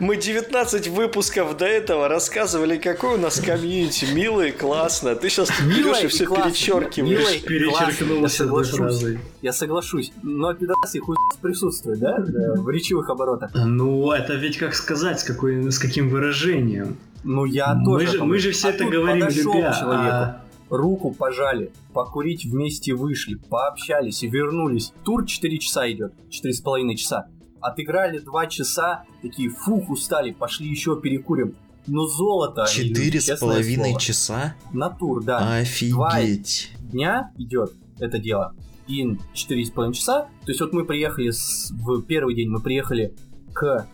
[0.00, 5.14] мы 19 выпусков до этого рассказывали, какой у нас комьюнити, милый, классно.
[5.14, 7.42] Ты сейчас берешь и все перечеркиваешь.
[7.42, 8.26] Перечеркнул
[8.64, 9.18] сразу.
[9.42, 10.12] Я соглашусь.
[10.22, 13.50] Но пидорасы хуй присутствует, да, в речевых оборотах.
[13.54, 16.96] Ну, это ведь как сказать, с, какой, с каким выражением.
[17.24, 18.06] Ну, я мы тоже.
[18.06, 19.74] Же, мы же все а это говорим, любя.
[19.78, 20.14] Человеку.
[20.14, 24.92] А руку пожали, покурить вместе вышли, пообщались и вернулись.
[25.04, 27.28] Тур 4 часа идет, 4,5 часа.
[27.60, 31.56] Отыграли 2 часа, такие фух устали, пошли еще перекурим.
[31.86, 32.66] Но золото.
[32.68, 34.56] Четыре с половиной часа?
[34.72, 35.58] На тур, да.
[35.58, 35.92] Офигеть.
[35.94, 38.54] Два дня идет это дело.
[38.88, 40.28] И четыре с половиной часа.
[40.44, 43.14] То есть вот мы приехали с, в первый день, мы приехали
[43.52, 43.88] к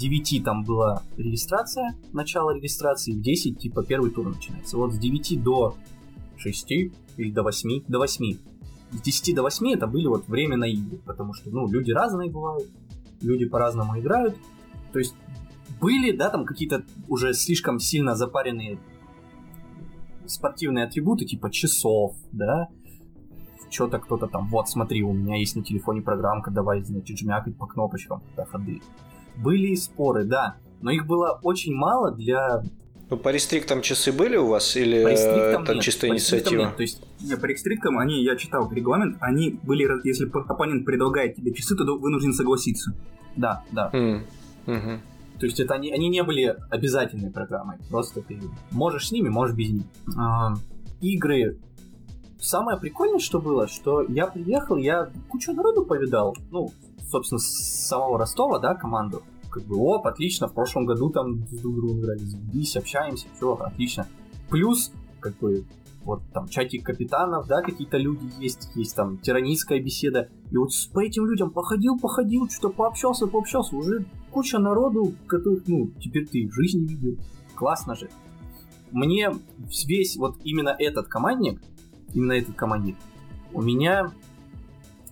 [0.00, 4.76] 9 там была регистрация, начало регистрации, в 10 типа первый тур начинается.
[4.76, 5.76] Вот с 9 до
[6.38, 8.38] 6 или до 8, до 8.
[8.92, 12.30] С 10 до 8 это были вот время на игры, потому что, ну, люди разные
[12.30, 12.68] бывают,
[13.20, 14.36] люди по-разному играют.
[14.92, 15.14] То есть
[15.80, 18.78] были, да, там какие-то уже слишком сильно запаренные
[20.26, 22.68] спортивные атрибуты, типа часов, да,
[23.68, 27.66] что-то кто-то там, вот смотри, у меня есть на телефоне программка, давай, значит, жмякать по
[27.66, 28.80] кнопочкам, да, ходы.
[29.42, 32.62] Были споры, да, но их было очень мало для
[33.10, 36.66] ну, по рестриктам часы были у вас или по там нет, чисто по инициатива?
[36.66, 36.76] Нет.
[36.76, 41.52] То есть, не, по рестриктам они, я читал регламент, они были, если оппонент предлагает тебе
[41.52, 42.94] часы, то вынужден согласиться.
[43.34, 43.90] Да, да.
[43.92, 44.22] Mm.
[44.66, 44.98] Mm-hmm.
[45.40, 48.38] То есть это они, они не были обязательной программой, просто ты
[48.70, 49.84] можешь с ними, можешь без них.
[50.16, 50.54] А,
[51.00, 51.58] игры
[52.40, 56.36] самое прикольное, что было, что я приехал, я кучу народу повидал.
[56.50, 56.72] Ну,
[57.08, 61.60] собственно, с самого Ростова, да, команду как бы, оп, отлично, в прошлом году там с
[61.60, 64.06] друг другом играли, заебись, общаемся, все, отлично.
[64.48, 65.64] Плюс, как бы,
[66.04, 70.28] вот там чатик капитанов, да, какие-то люди есть, есть там тиранийская беседа.
[70.50, 75.90] И вот по этим людям походил, походил, что-то пообщался, пообщался, уже куча народу, которых, ну,
[76.00, 77.18] теперь ты в жизни видел.
[77.54, 78.08] Классно же.
[78.92, 79.30] Мне
[79.86, 81.60] весь вот именно этот командник,
[82.14, 82.96] именно этот командник,
[83.52, 84.12] у меня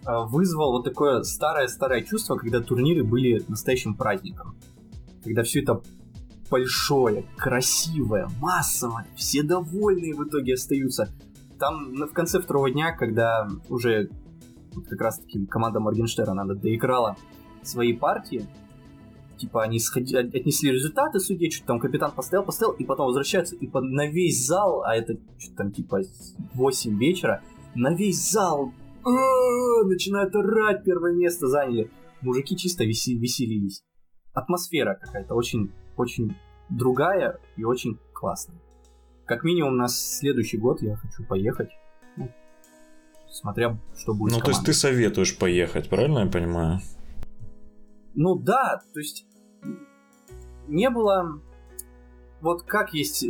[0.05, 4.57] а, вызвал вот такое старое-старое чувство, когда турниры были настоящим праздником.
[5.25, 5.83] Когда все это
[6.51, 11.09] большое, красивое, массовое, все довольные в итоге остаются.
[11.59, 14.09] Там в конце второго дня, когда уже
[14.73, 17.17] вот как раз таки команда Моргенштерна надо доиграла
[17.63, 18.49] свои партии,
[19.39, 23.67] типа они сходи, отнесли результаты судей, что там капитан поставил, поставил, и потом возвращаются, и
[23.67, 26.03] по, на весь зал, а это что там типа
[26.55, 27.43] 8 вечера,
[27.75, 28.73] на весь зал
[29.05, 31.91] начинают орать, первое место заняли.
[32.21, 33.85] Мужики чисто веси, веселились.
[34.35, 36.37] Атмосфера какая-то очень, очень
[36.69, 38.61] другая и очень классная.
[39.25, 41.71] Как минимум на следующий год я хочу поехать.
[42.17, 42.31] Ну,
[43.31, 44.33] смотря что будет.
[44.33, 46.81] Ну, то есть ты советуешь поехать, правильно я понимаю?
[48.15, 49.27] Ну да, то есть
[50.67, 51.41] не было.
[52.41, 53.25] Вот как есть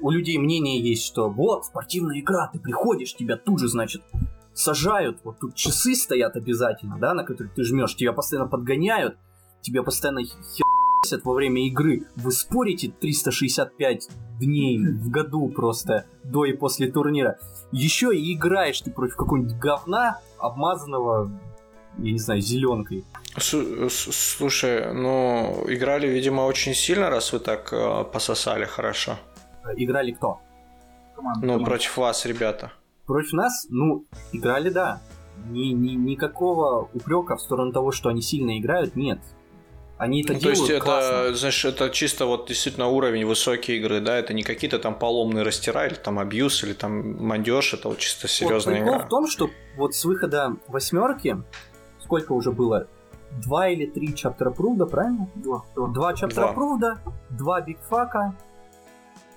[0.00, 4.02] у людей мнение есть, что вот спортивная игра, ты приходишь, тебя тут же, значит,
[4.52, 9.16] сажают, вот тут часы стоят обязательно, да, на которых ты жмешь, тебя постоянно подгоняют,
[9.62, 10.66] тебя постоянно хер
[11.24, 12.06] во время игры.
[12.16, 14.08] Вы спорите 365
[14.38, 17.38] дней в году просто до и после турнира.
[17.70, 21.30] Еще и играешь ты против какого-нибудь говна, обмазанного,
[21.98, 23.04] я не знаю, зеленкой.
[23.38, 29.16] Слушай, ну, играли, видимо, очень сильно, раз вы так э, пососали хорошо.
[29.76, 30.40] Играли кто?
[31.14, 31.70] Команда, ну, команда.
[31.70, 32.72] против вас, ребята.
[33.06, 35.00] Против нас, ну, играли, да.
[35.48, 39.18] Ни, ни, никакого упрека в сторону того, что они сильно играют, нет.
[39.98, 41.14] Они это ну, делают То есть классно.
[41.14, 44.18] это, знаешь, это чисто вот действительно уровень высокой игры, да?
[44.18, 48.26] Это не какие-то там поломные растира или там абьюз или там мандеж, это вот чисто
[48.26, 48.98] серьезная вот, игра.
[48.98, 51.42] в том, что вот с выхода восьмерки,
[52.12, 52.88] сколько уже было?
[53.42, 55.28] Два или три чаптера пруда, правильно?
[55.34, 55.64] Два.
[55.74, 56.98] Два чаптера пруда,
[57.30, 58.34] два бигфака,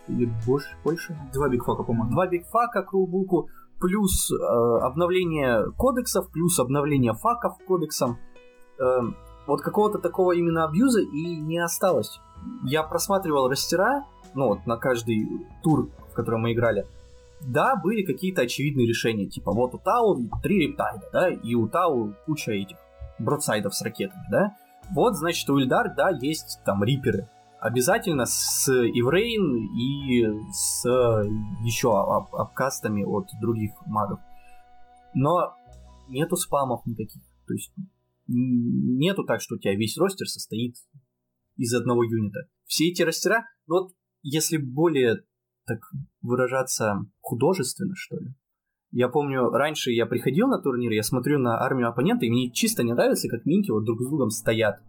[0.09, 1.17] или больше, больше?
[1.33, 2.11] Два бигфака, по-моему.
[2.11, 3.47] Два бигфака к рулбуку,
[3.79, 4.35] плюс э,
[4.81, 8.17] обновление кодексов, плюс обновление факов кодексом.
[8.77, 8.99] Э,
[9.47, 12.19] вот какого-то такого именно абьюза и не осталось.
[12.65, 14.03] Я просматривал растера,
[14.33, 16.85] ну вот на каждый тур, в котором мы играли.
[17.41, 22.13] Да, были какие-то очевидные решения, типа вот у Тау три рептайда, да, и у Тау
[22.25, 22.77] куча этих
[23.19, 24.55] бродсайдов с ракетами, да.
[24.91, 27.29] Вот, значит, у Ильдар, да, есть там риперы,
[27.59, 30.85] обязательно с Иврейн и с
[31.63, 34.19] еще об, обкастами от других магов.
[35.13, 35.55] Но
[36.07, 37.23] нету спамов никаких.
[37.47, 37.71] То есть
[38.27, 40.75] нету так, что у тебя весь ростер состоит
[41.57, 42.47] из одного юнита.
[42.65, 45.23] Все эти растера, ну вот если более
[45.65, 45.79] так
[46.25, 48.33] выражаться художественно, что ли.
[48.91, 52.83] Я помню, раньше я приходил на турнир, я смотрю на армию оппонента, и мне чисто
[52.83, 54.79] не нравится, как минки вот друг с другом стоят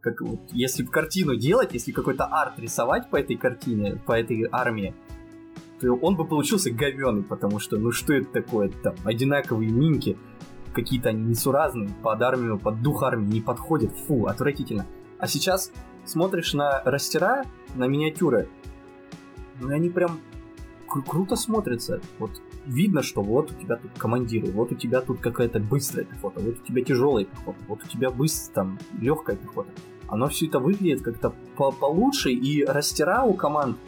[0.00, 4.94] как вот, если картину делать, если какой-то арт рисовать по этой картине, по этой армии,
[5.80, 10.18] то он бы получился говёный, потому что, ну что это такое, там, одинаковые минки,
[10.74, 14.86] какие-то они несуразные, под армию, под дух армии не подходят, фу, отвратительно.
[15.18, 15.72] А сейчас
[16.04, 17.44] смотришь на растера,
[17.74, 18.48] на миниатюры,
[19.60, 20.20] ну они прям
[20.90, 22.00] кру- круто смотрятся.
[22.18, 22.30] Вот
[22.66, 26.56] видно, что вот у тебя тут командиры, вот у тебя тут какая-то быстрая пехота, вот
[26.60, 29.70] у тебя тяжелая пехота, вот у тебя быстро там легкая пехота.
[30.08, 33.78] Оно все это выглядит как-то по получше, и растера у команд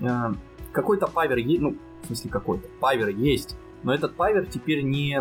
[0.00, 0.32] э,
[0.72, 5.20] какой-то павер есть, ну, в смысле какой-то, павер есть, но этот павер теперь не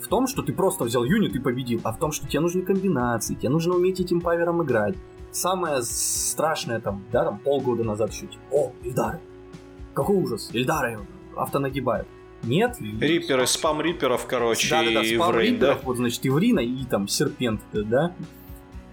[0.00, 2.62] в том, что ты просто взял юнит и победил, а в том, что тебе нужны
[2.62, 4.96] комбинации, тебе нужно уметь этим павером играть.
[5.30, 9.20] Самое страшное там, да, там полгода назад еще, типа, о, Ильдары,
[9.94, 10.98] какой ужас, Ильдары
[11.36, 12.06] автонагибают.
[12.42, 12.76] Нет.
[12.78, 15.80] Риперы, спам риперов, короче, да, да, да, спам Иврин, риперов, да?
[15.82, 18.14] вот, значит, Иврина и там Серпент, да.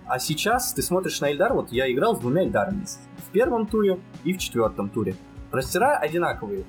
[0.05, 2.85] А сейчас ты смотришь на Эльдар, вот я играл с двумя Эльдарами.
[3.17, 5.15] В первом туре и в четвертом туре.
[5.51, 6.65] Растера одинаковые,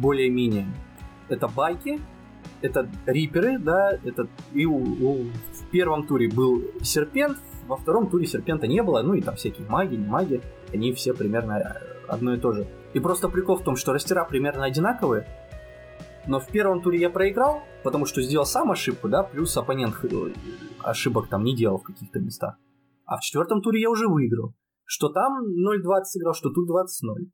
[0.00, 0.66] более-менее.
[1.28, 2.00] Это байки,
[2.62, 8.26] это риперы, да, это и у, у, в первом туре был серпент, во втором туре
[8.26, 10.40] серпента не было, ну и там всякие маги, не маги,
[10.72, 11.74] они все примерно э,
[12.08, 12.66] одно и то же.
[12.92, 15.26] И просто прикол в том, что растера примерно одинаковые,
[16.26, 20.32] но в первом туре я проиграл, потому что сделал сам ошибку, да, плюс оппонент э,
[20.82, 22.56] ошибок там не делал в каких-то местах.
[23.06, 24.54] А в четвертом туре я уже выиграл.
[24.84, 26.86] Что там 0-20 сыграл, что тут 20-0.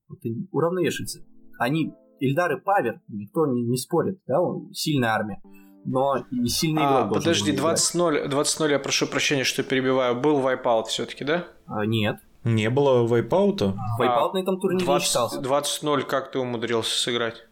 [0.09, 0.18] Вот
[0.52, 1.20] уравновешивается.
[1.59, 5.40] Они, эльдары power, никто не, не спорит, да, он, сильная армия.
[5.84, 10.20] Но и сильный а, игрок Подожди, 20-0, 20-0, я прошу прощения, что перебиваю.
[10.20, 11.46] Был wipeout все-таки, да?
[11.66, 12.16] А, нет.
[12.47, 13.74] Не было wipeout а?
[13.99, 15.40] Wipeout на этом турнире 20, не считался.
[15.40, 17.44] 20-0 как ты умудрился сыграть?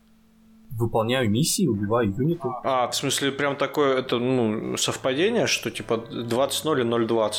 [0.71, 2.49] Выполняю миссии, убиваю юниты.
[2.63, 7.33] А, в смысле, прям такое, это, ну, совпадение, что типа 20-0 и 0-20?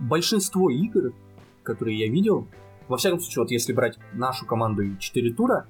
[0.00, 1.12] Большинство игр,
[1.62, 2.48] которые я видел,
[2.88, 5.68] во всяком случае, вот если брать нашу команду и 4 тура,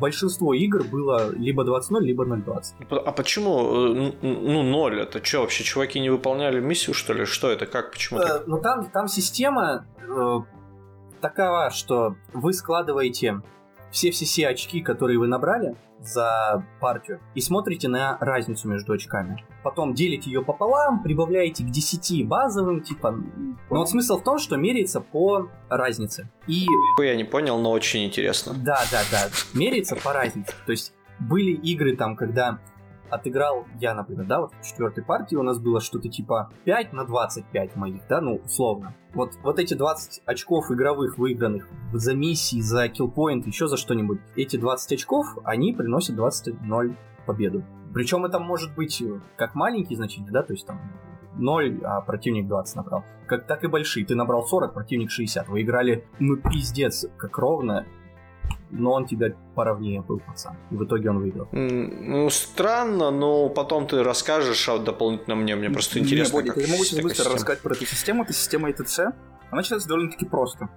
[0.00, 2.98] большинство игр было либо 20-0, либо 0-20.
[3.04, 5.00] А почему, э, ну, 0?
[5.00, 7.24] Это что, вообще чуваки не выполняли миссию, что ли?
[7.24, 10.40] Что это, как, почему э, Ну, там, там система э,
[11.28, 13.40] такова, что вы складываете
[13.90, 19.44] все-все-все очки, которые вы набрали за партию, и смотрите на разницу между очками.
[19.64, 23.12] Потом делите ее пополам, прибавляете к 10 базовым, типа...
[23.12, 26.28] Но вот смысл в том, что меряется по разнице.
[26.46, 26.66] И...
[27.00, 28.52] Я не понял, но очень интересно.
[28.54, 29.28] Да, да, да.
[29.54, 30.52] Меряется по разнице.
[30.66, 32.60] То есть были игры там, когда
[33.10, 37.04] отыграл я, например, да, вот в четвертой партии у нас было что-то типа 5 на
[37.04, 38.94] 25 моих, да, ну, условно.
[39.14, 44.56] Вот, вот эти 20 очков игровых выигранных за миссии, за киллпоинт, еще за что-нибудь, эти
[44.56, 46.96] 20 очков, они приносят 20-0
[47.26, 47.64] победу.
[47.94, 49.02] Причем это может быть
[49.36, 50.80] как маленькие значения, да, то есть там
[51.38, 53.04] 0, а противник 20 набрал.
[53.26, 54.06] Как, так и большие.
[54.06, 55.48] Ты набрал 40, противник 60.
[55.48, 57.86] Вы играли, ну, пиздец, как ровно.
[58.70, 60.56] Но он тебя поровнее был, пацан.
[60.70, 61.48] И в итоге он выиграл.
[61.52, 65.56] Ну, странно, но потом ты расскажешь а дополнительно мне.
[65.56, 66.38] Мне просто интересно.
[66.38, 68.24] Не, Бодя, я могу тебе быстро рассказать про эту систему.
[68.24, 69.12] Это система ETC.
[69.50, 70.68] Она считается довольно-таки просто.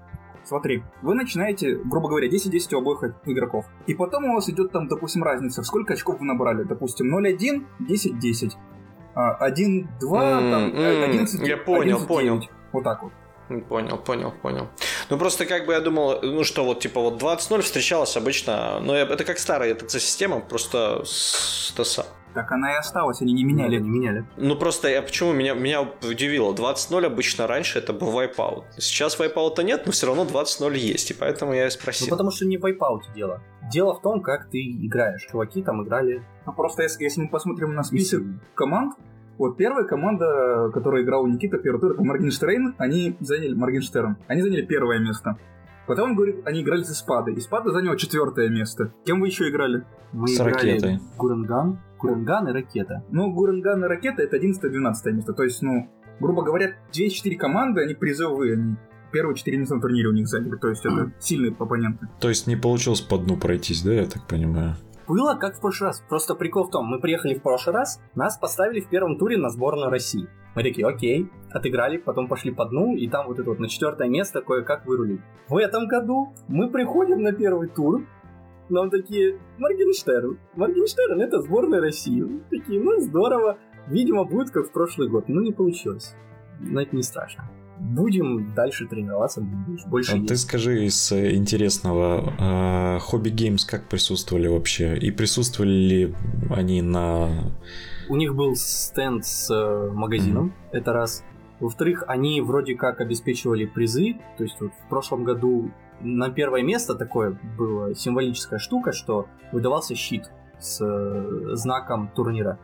[0.44, 3.66] Смотри, вы начинаете, грубо говоря, 10-10 у обоих игроков.
[3.88, 6.64] И потом у вас идет там, допустим, разница, в сколько очков вы набрали.
[6.64, 8.54] Допустим, 0-1, 10-10.
[9.16, 12.42] 1-2, там, 11 Я понял, понял.
[12.72, 13.12] Вот так вот.
[13.68, 14.68] Понял, понял, понял.
[15.10, 18.96] Ну просто как бы я думал, ну что вот типа вот 20-0 встречалась обычно, но
[18.96, 22.06] это как старая эта система, просто с ТСА.
[22.36, 23.80] Так она и осталась, они не меняли.
[23.80, 24.26] Не меняли.
[24.38, 28.66] Ну просто я почему меня, меня удивило, 20-0 обычно раньше это был wipeout.
[28.78, 32.06] Сейчас wipeout а нет, но все равно 20-0 есть, и поэтому я и спросил.
[32.08, 33.42] Ну потому что не в wipeout е дело.
[33.72, 35.28] Дело в том, как ты играешь.
[35.32, 36.24] Чуваки там играли...
[36.46, 38.22] Ну просто если, если мы посмотрим на список
[38.54, 38.94] команд,
[39.40, 44.18] вот первая команда, которая играла у Никита первый тур, это Моргенштерн, они заняли Моргенштерн.
[44.28, 45.38] Они заняли первое место.
[45.88, 47.36] Потом, говорит, они играли с Испадой.
[47.40, 48.94] Испада заняла четвертое место.
[49.06, 49.86] Кем вы еще играли?
[50.12, 51.00] Мы с играли ракетой.
[51.18, 53.04] Гуранган, Гуранган и Ракета.
[53.10, 55.34] Ну, Гуранган и Ракета это 11-12 место.
[55.34, 58.76] То есть, ну, грубо говоря, 2-4 команды, они призовые, они
[59.12, 60.58] первые четыре места на турнире у них заняли.
[60.58, 62.08] То есть это сильные оппоненты.
[62.20, 64.76] То есть не получилось по дну пройтись, да, я так понимаю?
[65.10, 66.04] Было как в прошлый раз.
[66.08, 69.50] Просто прикол в том, мы приехали в прошлый раз, нас поставили в первом туре на
[69.50, 70.30] сборную России.
[70.56, 74.08] Мы такие, окей, отыграли, потом пошли по дну, и там вот это вот на четвертое
[74.08, 75.22] место кое-как вырулили.
[75.48, 78.06] В этом году мы приходим на первый тур,
[78.70, 82.22] нам такие, Моргенштерн, Моргенштерн это сборная России.
[82.22, 83.58] Мы такие, ну здорово,
[83.88, 85.28] видимо будет как в прошлый год.
[85.28, 86.16] Ну не получилось,
[86.60, 87.50] но это не страшно
[87.80, 89.42] будем дальше тренироваться,
[89.88, 90.18] больше.
[90.18, 94.98] А ты скажи из э, интересного, хобби Геймс как присутствовали вообще?
[94.98, 96.16] И присутствовали ли
[96.50, 97.30] они на...
[98.10, 100.78] У них был стенд с э, магазином, mm-hmm.
[100.78, 101.24] это раз.
[101.60, 105.72] Во-вторых, они вроде как обеспечивали призы, то есть вот в прошлом году
[106.02, 112.60] на первое место такое была символическая штука, что выдавался щит с э, знаком турнира,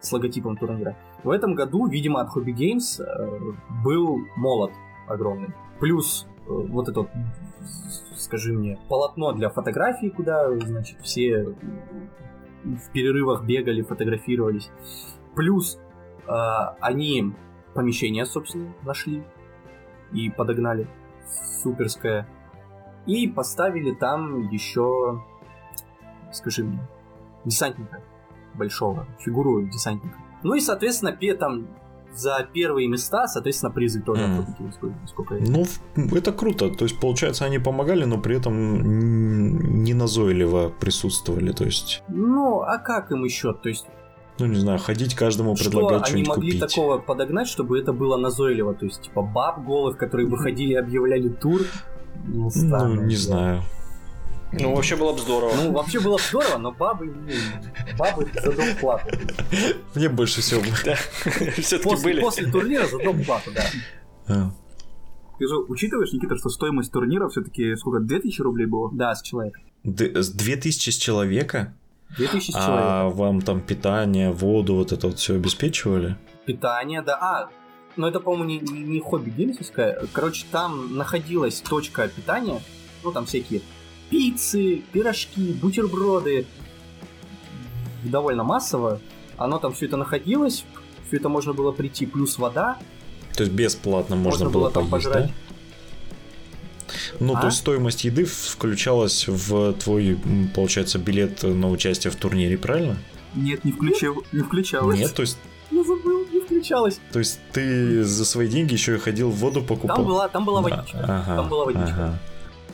[0.00, 0.96] с логотипом турнира.
[1.22, 3.52] В этом году, видимо, от Hobby Games э,
[3.84, 4.72] был молот
[5.06, 5.54] огромный.
[5.78, 7.06] Плюс э, вот это,
[8.16, 11.54] скажи мне, полотно для фотографий, куда, значит, все
[12.64, 14.70] в перерывах бегали, фотографировались.
[15.34, 15.78] Плюс
[16.26, 16.30] э,
[16.80, 17.34] они
[17.74, 19.22] помещение, собственно, нашли
[20.12, 20.88] и подогнали.
[21.62, 22.26] Суперское.
[23.06, 25.22] И поставили там еще,
[26.32, 26.80] скажи мне,
[27.44, 28.02] десантника
[28.54, 30.16] большого, фигуру десантника.
[30.42, 31.66] Ну и, соответственно, там
[32.14, 34.40] за первые места, соответственно, призы тоже mm.
[34.40, 34.70] отводили,
[35.06, 35.64] сколько, Ну,
[36.16, 36.68] это круто.
[36.68, 41.52] То есть, получается, они помогали, но при этом не назойливо присутствовали.
[41.52, 42.02] То есть.
[42.08, 43.52] Ну, а как им еще?
[43.52, 43.86] То есть.
[44.38, 46.74] Ну, не знаю, ходить каждому предлагать что-нибудь они могли купить.
[46.74, 48.74] такого подогнать, чтобы это было назойливо?
[48.74, 51.60] То есть, типа, баб голых, которые выходили и объявляли тур?
[52.26, 53.62] Ну, ну не знаю.
[54.52, 55.54] Ну, вообще было бы здорово.
[55.54, 57.14] Ну, вообще было бы здорово, но бабы,
[57.96, 59.08] бабы за дом плату.
[59.94, 60.94] Мне больше всего да.
[61.62, 62.20] Все-таки были.
[62.20, 63.64] После турнира за дом плату, да.
[64.26, 64.50] А.
[65.38, 68.90] Ты же учитываешь, Никита, что стоимость турнира все-таки сколько, 2000 рублей было?
[68.92, 69.60] Да, с человека.
[69.84, 71.74] С 2000 с человека?
[72.18, 73.00] 2000 с человека.
[73.00, 76.16] А вам там питание, воду, вот это вот все обеспечивали?
[76.44, 77.16] Питание, да.
[77.20, 77.50] А,
[77.96, 80.06] ну это, по-моему, не, не хобби геймсовская.
[80.12, 82.60] Короче, там находилась точка питания,
[83.04, 83.62] ну там всякие
[84.10, 86.46] пиццы, пирожки, бутерброды.
[88.02, 89.00] Довольно массово.
[89.36, 90.64] Оно там все это находилось,
[91.06, 92.78] все это можно было прийти, плюс вода.
[93.34, 95.26] То есть бесплатно можно, можно было, было там поесть, пожрать.
[95.28, 95.32] да?
[97.20, 97.40] Ну, а?
[97.40, 100.18] то есть стоимость еды включалась в твой,
[100.54, 102.96] получается, билет на участие в турнире, правильно?
[103.34, 104.98] Нет, не, включил, не включалось.
[104.98, 105.38] Нет, то есть
[105.70, 107.00] я забыл, не включалось.
[107.12, 109.96] То есть ты за свои деньги еще и ходил в воду покупал?
[109.96, 110.98] Там была, там была водичка.
[111.04, 111.94] Ага, там была водичка.
[111.94, 112.18] Ага.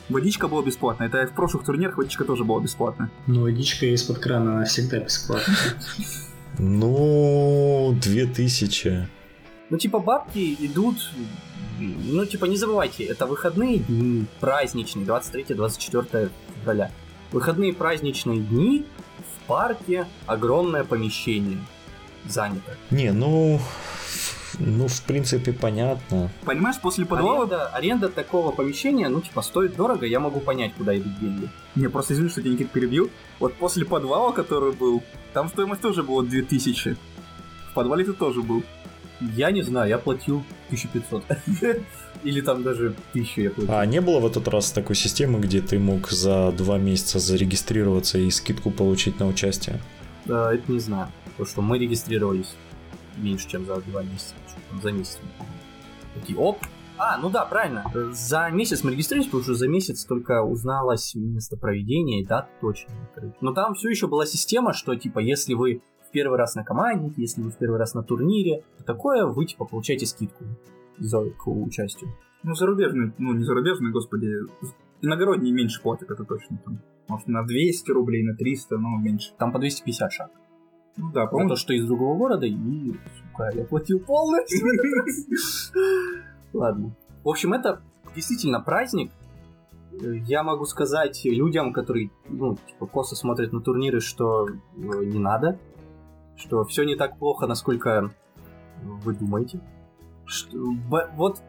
[0.09, 1.07] Водичка была бесплатная.
[1.07, 3.09] Это в прошлых турнирах водичка тоже была бесплатная.
[3.27, 5.57] Ну, водичка из-под крана всегда бесплатная.
[6.59, 9.07] Ну, две тысячи.
[9.69, 10.95] Ну, типа, бабки идут...
[11.79, 16.91] Ну, типа, не забывайте, это выходные дни, праздничные, 23-24 февраля.
[17.31, 18.85] Выходные праздничные дни
[19.19, 21.59] в парке огромное помещение
[22.25, 22.75] занято.
[22.89, 23.59] Не, ну,
[24.59, 26.29] ну, в принципе, понятно.
[26.43, 27.43] Понимаешь, после подвала...
[27.43, 31.49] Аренда, аренда такого помещения, ну, типа, стоит дорого, я могу понять, куда идут деньги.
[31.75, 33.09] Не, просто извини, что я Никит перебью.
[33.39, 35.03] Вот после подвала, который был,
[35.33, 36.97] там стоимость тоже была 2000.
[37.69, 38.63] В подвале ты тоже был.
[39.19, 41.23] Я не знаю, я платил 1500.
[42.23, 43.73] Или там даже 1000 я платил.
[43.73, 48.17] А не было в этот раз такой системы, где ты мог за два месяца зарегистрироваться
[48.17, 49.79] и скидку получить на участие?
[50.25, 51.11] Да, это не знаю.
[51.25, 52.55] Потому что мы регистрировались
[53.17, 54.33] меньше, чем за два месяца.
[54.81, 55.19] За месяц.
[56.13, 56.57] Такие, оп,
[56.97, 57.85] А, ну да, правильно.
[58.11, 62.91] За месяц мы регистрировались, потому что за месяц только узналось место проведения и дата точно.
[63.41, 67.13] Но там все еще была система, что типа если вы в первый раз на команде,
[67.17, 70.45] если вы в первый раз на турнире, такое вы типа получаете скидку
[70.97, 72.09] за к участию.
[72.43, 74.31] Ну, зарубежный, ну не зарубежный, господи,
[75.01, 76.59] иногородние меньше платят, это точно.
[76.63, 79.33] Там, может, на 200 рублей, на 300, но меньше.
[79.37, 80.31] Там по 250 шаг.
[80.97, 81.49] Ну да, по-моему.
[81.49, 82.93] То, что из другого города, и,
[83.37, 84.67] сука, я платил полностью.
[86.53, 86.95] Ладно.
[87.23, 87.81] В общем, это
[88.15, 89.11] действительно праздник.
[89.91, 95.57] Я могу сказать людям, которые, ну, типа, косо смотрят на турниры, что э, не надо,
[96.35, 98.13] что все не так плохо, насколько
[98.83, 99.59] вы думаете.
[100.25, 100.57] Что,
[101.15, 101.41] вот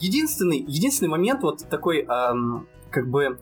[0.00, 3.38] единственный, единственный момент вот такой, эм, как бы,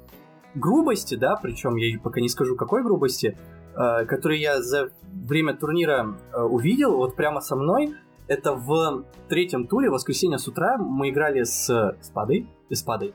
[0.54, 3.36] грубости, да, причем я пока не скажу, какой грубости,
[3.74, 7.94] который я за время турнира э, увидел, вот прямо со мной,
[8.28, 13.14] это в третьем туре, в воскресенье с утра, мы играли с Спадой, Спадой,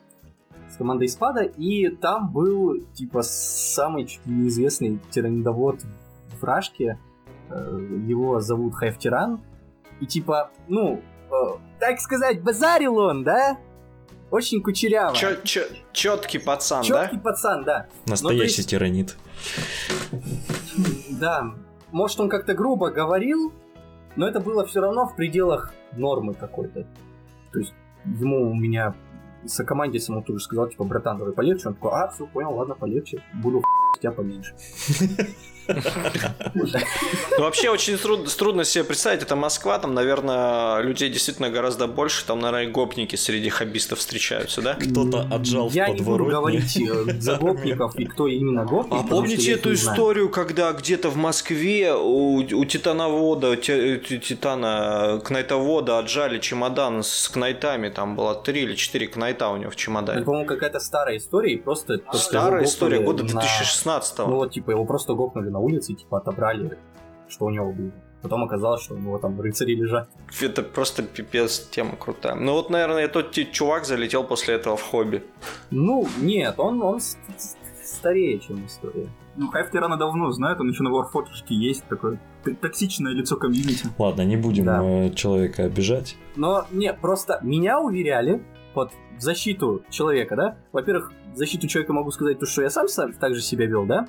[0.70, 5.82] с командой Спада, и там был, типа, самый чуть неизвестный тиранидовод
[6.40, 7.00] в Рашке,
[7.50, 9.40] э, его зовут Хайф Тиран,
[10.00, 11.02] и типа, ну,
[11.32, 11.36] э,
[11.80, 13.58] так сказать, базарил он, да?
[14.30, 15.16] Очень кучеряво.
[15.16, 15.64] Чё, чё,
[15.94, 17.04] четкий пацан, Чёткий да?
[17.04, 17.88] Четкий пацан, да.
[18.06, 18.70] Настоящий есть...
[18.70, 19.16] тиранит.
[21.10, 21.54] Да.
[21.92, 23.54] Может, он как-то грубо говорил,
[24.16, 26.86] но это было все равно в пределах нормы какой-то.
[27.54, 27.74] То есть
[28.06, 28.94] ему у меня
[29.46, 31.70] со команде самому тоже сказал, типа, братан, давай полегче.
[31.70, 33.24] Он такой, а, все, понял, ладно, полегче.
[33.34, 33.64] Буду
[34.02, 34.56] тебя поменьше.
[36.54, 42.40] Ну, вообще очень трудно, себе представить, это Москва, там, наверное, людей действительно гораздо больше, там,
[42.40, 44.76] наверное, гопники среди хоббистов встречаются, да?
[44.76, 49.00] Кто-то отжал Я не буду говорить э, за гопников и кто именно гопник.
[49.00, 57.04] А помните эту историю, когда где-то в Москве у, у титановода, титана, кнайтовода отжали чемодан
[57.04, 60.20] с кнайтами, там было три или четыре кнайта у него в чемодане.
[60.20, 62.02] Это, по-моему, какая-то старая история, и просто...
[62.14, 66.78] Старая история, года 2016 Ну вот, типа, его просто гопнули на улице, типа, отобрали,
[67.28, 67.92] что у него было.
[68.22, 70.10] Потом оказалось, что у него там рыцари лежат.
[70.42, 72.36] Это просто пипец тема крутая.
[72.36, 75.24] Ну вот, наверное, тот чувак залетел после этого в хобби.
[75.72, 77.00] Ну, нет, он, он
[77.84, 79.08] старее, чем история.
[79.36, 82.20] Ну, Хайф Тирана давно знает, он еще на Warforged есть такое
[82.62, 83.88] токсичное лицо комьюнити.
[83.98, 84.82] Ладно, не будем да.
[84.84, 86.18] Э, человека обижать.
[86.36, 88.42] Но, не, просто меня уверяли,
[88.74, 92.88] вот в защиту человека, да, во-первых, в защиту человека могу сказать то, что я сам
[93.20, 94.08] так же себя вел, да,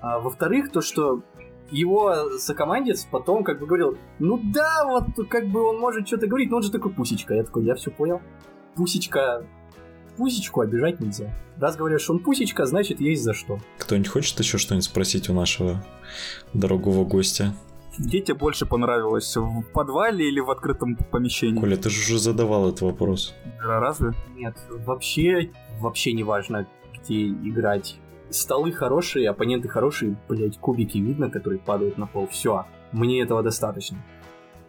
[0.00, 1.22] а, во-вторых, то, что
[1.70, 6.50] его сокомандец потом как бы говорил, ну да, вот как бы он может что-то говорить,
[6.50, 7.34] но он же такой пусечка.
[7.34, 8.20] Я такой, я все понял.
[8.74, 9.46] Пусечка,
[10.16, 11.32] пусечку обижать нельзя.
[11.58, 13.58] Раз говоришь, что он пусечка, значит есть за что.
[13.78, 15.84] Кто-нибудь хочет еще что-нибудь спросить у нашего
[16.54, 17.54] дорогого гостя?
[17.98, 19.36] Где тебе больше понравилось?
[19.36, 21.58] В подвале или в открытом помещении?
[21.58, 23.34] Коля, ты же уже задавал этот вопрос.
[23.58, 24.12] Разве?
[24.34, 27.98] Нет, вообще, вообще не важно, где играть
[28.30, 32.26] столы хорошие, оппоненты хорошие, блять, кубики видно, которые падают на пол.
[32.28, 33.98] Все, мне этого достаточно.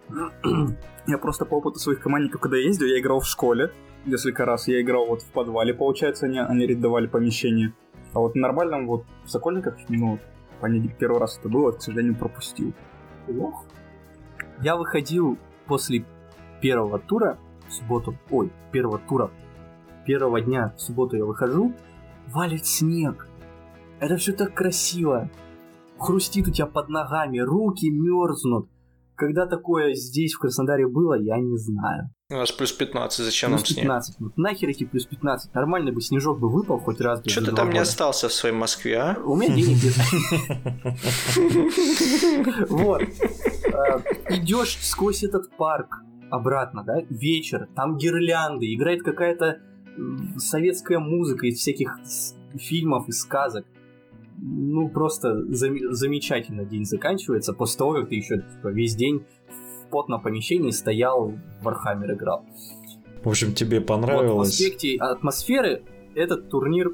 [1.07, 3.71] Я просто по опыту своих командников, когда ездил, я играл в школе.
[4.05, 7.73] Несколько раз я играл вот в подвале, получается, они, они арендовали помещение.
[8.13, 10.19] А вот в нормальном, вот в Сокольниках, ну,
[10.59, 12.73] они первый раз это было, к сожалению, пропустил.
[13.39, 13.65] Ох.
[14.61, 16.05] Я выходил после
[16.61, 19.31] первого тура в субботу, ой, первого тура,
[20.05, 21.73] первого дня в субботу я выхожу,
[22.27, 23.27] валит снег.
[24.01, 25.29] Это все так красиво.
[25.99, 28.67] Хрустит у тебя под ногами, руки мерзнут.
[29.15, 32.09] Когда такое здесь, в Краснодаре, было, я не знаю.
[32.31, 34.15] У нас плюс 15, зачем плюс нам 15.
[34.15, 34.31] снег?
[34.37, 35.53] нахер эти плюс 15?
[35.53, 37.21] Нормальный бы снежок бы выпал хоть раз.
[37.27, 37.73] Что ты там года.
[37.73, 39.17] не остался в своей Москве, а?
[39.23, 39.93] У меня денег нет.
[42.69, 43.03] Вот.
[43.71, 44.01] А,
[44.33, 45.99] Идешь сквозь этот парк
[46.31, 49.59] обратно, да, вечер, там гирлянды, играет какая-то
[50.37, 51.99] советская музыка из всяких
[52.57, 53.65] фильмов и сказок
[54.41, 59.89] ну, просто зам- замечательно день заканчивается после того, как ты еще типа, весь день в
[59.89, 62.45] потном помещении стоял, в Warhammer играл.
[63.23, 64.31] В общем, тебе понравилось?
[64.31, 65.83] Вот в аспекте атмосферы
[66.15, 66.91] этот турнир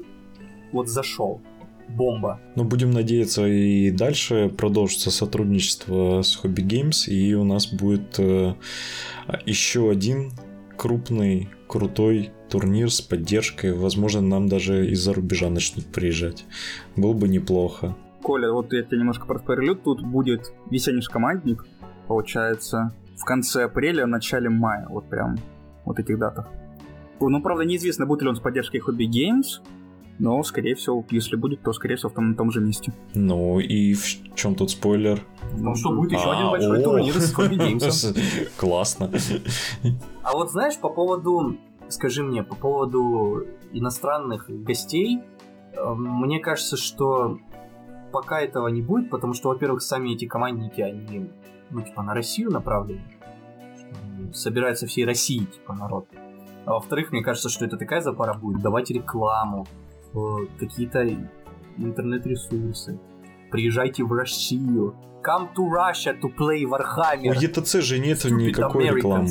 [0.72, 1.40] вот зашел.
[1.88, 2.38] Бомба.
[2.54, 8.54] Ну, будем надеяться, и дальше продолжится сотрудничество с Hobby Games, и у нас будет э,
[9.46, 10.32] еще один
[10.76, 13.72] крупный, крутой турнир с поддержкой.
[13.72, 16.44] Возможно, нам даже из-за рубежа начнут приезжать.
[16.96, 17.96] Было бы неплохо.
[18.22, 19.76] Коля, вот я тебе немножко проспойлерю.
[19.76, 21.66] Тут будет весенний командник,
[22.06, 24.86] получается, в конце апреля, начале мая.
[24.88, 25.36] Вот прям
[25.84, 26.48] вот этих датах.
[27.20, 29.60] Ну, правда, неизвестно, будет ли он с поддержкой Hobby Games,
[30.18, 32.92] но, скорее всего, если будет, то, скорее всего, в том, на том же месте.
[33.14, 35.20] Ну, и в чем тут спойлер?
[35.56, 38.48] Ну, что будет еще один большой турнир с Hobby Games.
[38.56, 39.10] Классно.
[40.22, 41.56] А вот знаешь, по поводу
[41.88, 45.20] скажи мне, по поводу иностранных гостей,
[45.72, 47.38] э, мне кажется, что
[48.12, 51.30] пока этого не будет, потому что, во-первых, сами эти командники, они,
[51.70, 53.02] ну, типа, на Россию направлены.
[54.32, 56.06] Собирается всей России, типа, народ.
[56.64, 59.66] А во-вторых, мне кажется, что это такая запара будет давать рекламу,
[60.58, 61.08] какие-то
[61.76, 62.98] интернет-ресурсы.
[63.50, 64.94] Приезжайте в Россию.
[65.22, 67.28] Come to Russia to play Warhammer.
[67.28, 68.96] У ETC же нет Stupid никакой Americans.
[68.96, 69.30] рекламы.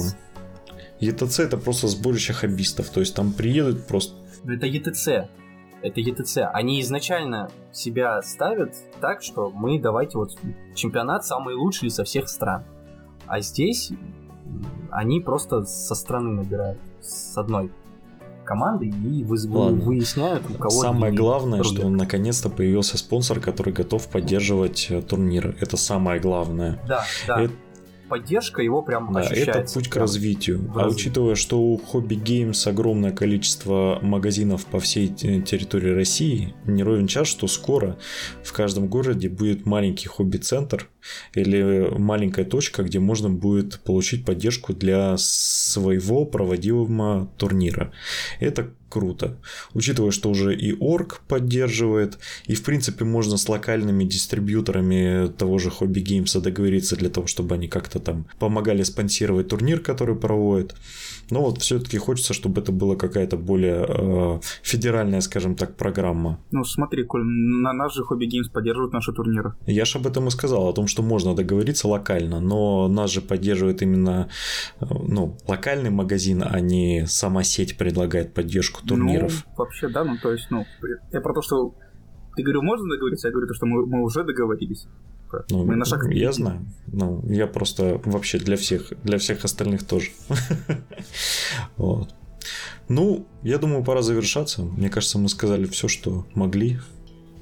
[0.99, 4.15] ETC это просто сборище хоббистов, то есть там приедут просто...
[4.45, 5.27] Это ETC.
[5.81, 6.41] Это ETC.
[6.53, 10.31] Они изначально себя ставят так, что мы давайте вот
[10.73, 12.63] чемпионат самый лучший со всех стран.
[13.27, 13.91] А здесь
[14.91, 17.71] они просто со страны набирают, с одной
[18.47, 19.83] команды и Ладно.
[19.83, 21.79] выясняют, у кого Самое главное, рубят.
[21.79, 25.55] что наконец-то появился спонсор, который готов поддерживать э, турнир.
[25.59, 26.79] Это самое главное.
[26.87, 27.41] Да, да.
[27.41, 27.53] Это
[28.07, 29.61] поддержка его прям да, ощущается.
[29.61, 30.71] Это путь к развитию.
[30.75, 37.07] А учитывая, что у Hobby Games огромное количество магазинов по всей территории России, не ровен
[37.07, 37.97] час, что скоро
[38.43, 40.89] в каждом городе будет маленький хобби-центр
[41.33, 47.91] или маленькая точка, где можно будет получить поддержку для своего проводимого турнира.
[48.39, 49.37] Это круто.
[49.73, 55.69] Учитывая, что уже и Орг поддерживает, и в принципе можно с локальными дистрибьюторами того же
[55.69, 60.75] Hobby Games договориться для того, чтобы они как-то там помогали спонсировать турнир, который проводят.
[61.29, 66.39] Но вот все-таки хочется, чтобы это была какая-то более э, федеральная, скажем так, программа.
[66.51, 69.53] Ну смотри, Коль, на нас же Hobby Games поддерживают наши турниры.
[69.65, 73.21] Я же об этом и сказал, о том, что можно договориться локально, но нас же
[73.21, 74.29] поддерживает именно
[74.79, 79.45] э, ну, локальный магазин, а не сама сеть предлагает поддержку турниров.
[79.45, 80.65] Ну, вообще, да, ну то есть, ну,
[81.11, 81.75] я про то, что
[82.35, 84.87] ты говорю, можно договориться, я говорю, то, что мы, мы уже договорились.
[85.49, 86.65] Ну, мы на шаг я знаю.
[86.87, 90.11] Ну, я просто вообще для всех, для всех остальных тоже.
[91.77, 92.09] вот.
[92.89, 94.61] Ну, я думаю, пора завершаться.
[94.63, 96.79] Мне кажется, мы сказали все, что могли.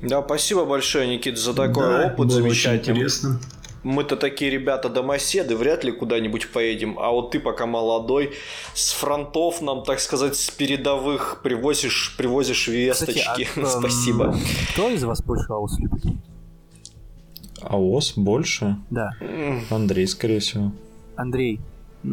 [0.01, 2.97] Да, спасибо большое, Никита, за такой да, опыт замечательный.
[2.97, 3.39] интересно.
[3.83, 6.97] Мы-то такие ребята домоседы, вряд ли куда-нибудь поедем.
[6.97, 8.33] А вот ты пока молодой,
[8.73, 13.43] с фронтов нам, так сказать, с передовых привозишь, привозишь весточки.
[13.43, 14.35] Кстати, а, Спасибо.
[14.73, 16.03] Кто из вас больше аус любит?
[17.69, 18.77] АОС больше?
[18.89, 19.11] Да.
[19.69, 20.71] Андрей, скорее всего.
[21.15, 21.59] Андрей.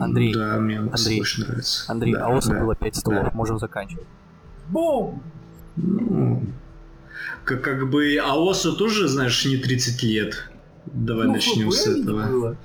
[0.00, 0.32] Андрей.
[0.32, 1.18] Да, мне Андрей.
[1.18, 1.90] больше нравится.
[1.90, 3.30] Андрей, да, АОСа да, было 5 столов, да.
[3.34, 4.06] можем заканчивать.
[4.68, 5.22] Бум!
[5.76, 6.42] Ну,
[7.44, 10.50] как, как бы АОСу тоже, знаешь, не 30 лет.
[10.86, 12.26] Давай ну, начнем с этого.
[12.26, 12.56] Было.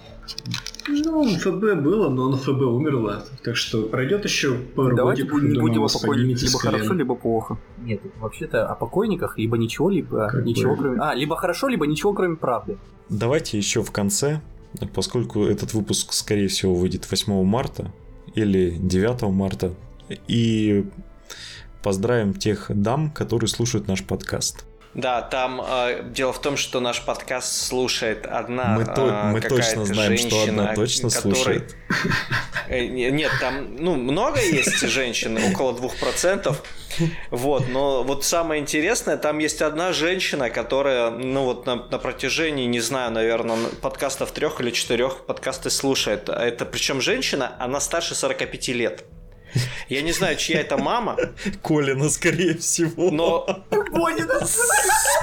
[0.87, 3.23] Ну, ФБ было, но он ФБ умерла.
[3.43, 7.57] Так что пройдет еще пару Давайте годиков, будем, будем о покойниках либо хорошо, либо плохо.
[7.83, 10.81] Нет, вообще-то о покойниках либо ничего, либо как ничего, бы...
[10.81, 11.01] кроме...
[11.01, 12.77] А, либо хорошо, либо ничего, кроме правды.
[13.09, 14.41] Давайте еще в конце,
[14.93, 17.91] поскольку этот выпуск, скорее всего, выйдет 8 марта
[18.35, 19.73] или 9 марта,
[20.27, 20.85] и
[21.83, 24.66] поздравим тех дам, которые слушают наш подкаст.
[24.97, 29.85] Да, там э, дело в том, что наш подкаст слушает одна Мы, то, мы точно
[29.85, 31.33] знаем, женщина, что одна точно который...
[31.33, 31.75] слушает.
[32.69, 36.63] Э, нет, там ну, много есть женщин, около двух процентов.
[37.29, 42.65] Вот, но вот самое интересное, там есть одна женщина, которая, ну вот на, на протяжении,
[42.65, 46.27] не знаю, наверное, подкастов трех или четырех подкасты слушает.
[46.27, 49.05] Это причем женщина, она старше 45 лет.
[49.89, 51.17] Я не знаю, чья это мама.
[51.63, 53.11] Колина, скорее всего.
[53.11, 53.65] Но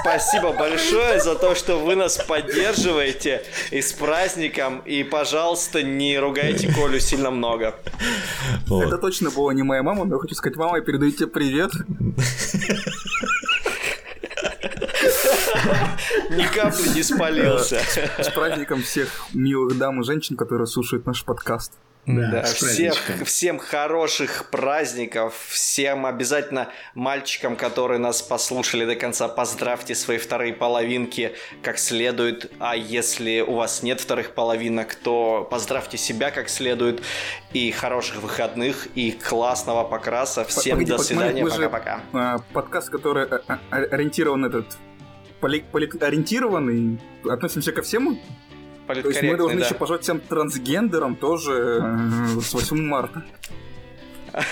[0.01, 4.81] спасибо большое за то, что вы нас поддерживаете и с праздником.
[4.81, 7.75] И, пожалуйста, не ругайте Колю сильно много.
[8.67, 8.85] Вот.
[8.85, 11.71] Это точно была не моя мама, но я хочу сказать, мама, я передаю тебе привет.
[16.31, 17.81] Ни капли не спалился.
[18.19, 21.73] С праздником всех милых дам и женщин, которые слушают наш подкаст.
[22.07, 29.95] Да, да всех, всем хороших праздников, всем обязательно мальчикам, которые нас послушали до конца, поздравьте
[29.95, 36.31] свои вторые половинки как следует, а если у вас нет вторых половинок, то поздравьте себя
[36.31, 37.03] как следует,
[37.55, 42.01] и хороших выходных, и классного покраса, всем Погоди, до свидания, пока-пока.
[42.13, 44.67] А, подкаст, который э, э, ориентирован этот,
[45.41, 48.19] поли, поли, ориентированный, относимся ко всему
[48.87, 49.67] то есть мы должны да.
[49.67, 53.25] еще пожать всем трансгендерам тоже э, с 8 марта.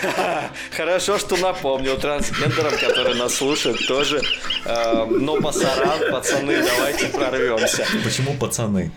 [0.76, 4.22] Хорошо, что напомнил трансгендерам, которые нас слушают, тоже.
[4.64, 7.84] Э, но пасаран, пацаны, давайте прорвемся.
[8.04, 8.90] Почему пацаны?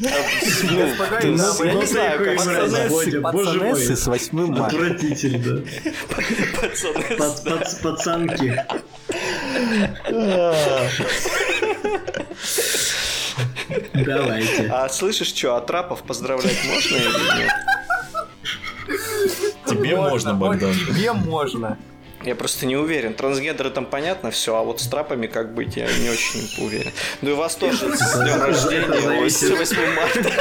[0.00, 0.08] Ну,
[1.64, 2.36] я не знаю, как.
[3.32, 4.76] Пацанессы с 8 марта.
[4.76, 5.64] Отвратительно.
[7.82, 8.64] Пацанки.
[13.94, 14.68] Давайте.
[14.72, 17.52] А слышишь, что, а трапов поздравлять можно или нет?
[19.66, 20.72] Тебе можно, Богдан.
[20.72, 21.76] Тебе можно.
[22.24, 23.14] Я просто не уверен.
[23.14, 26.92] Трансгендеры там понятно все, а вот с трапами как быть, я не очень уверен.
[27.22, 30.32] Ну и вас тоже с днем рождения, с 8 марта.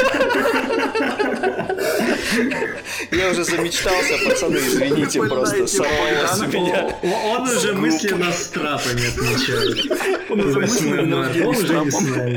[3.12, 6.98] Я уже замечтался, пацаны, извините, просто сорвалось у меня.
[7.04, 10.30] Он уже мысленно с трапами отмечает.
[10.30, 11.80] Он уже мысленно он уже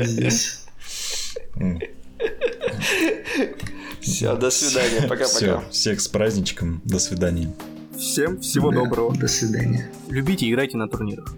[0.05, 0.65] не с.
[4.01, 5.63] Все, до свидания, пока-пока.
[5.69, 7.51] Всех с праздничком, до свидания.
[8.01, 9.15] Всем всего да, доброго.
[9.15, 9.87] До свидания.
[10.09, 11.35] Любите и играйте на турнирах.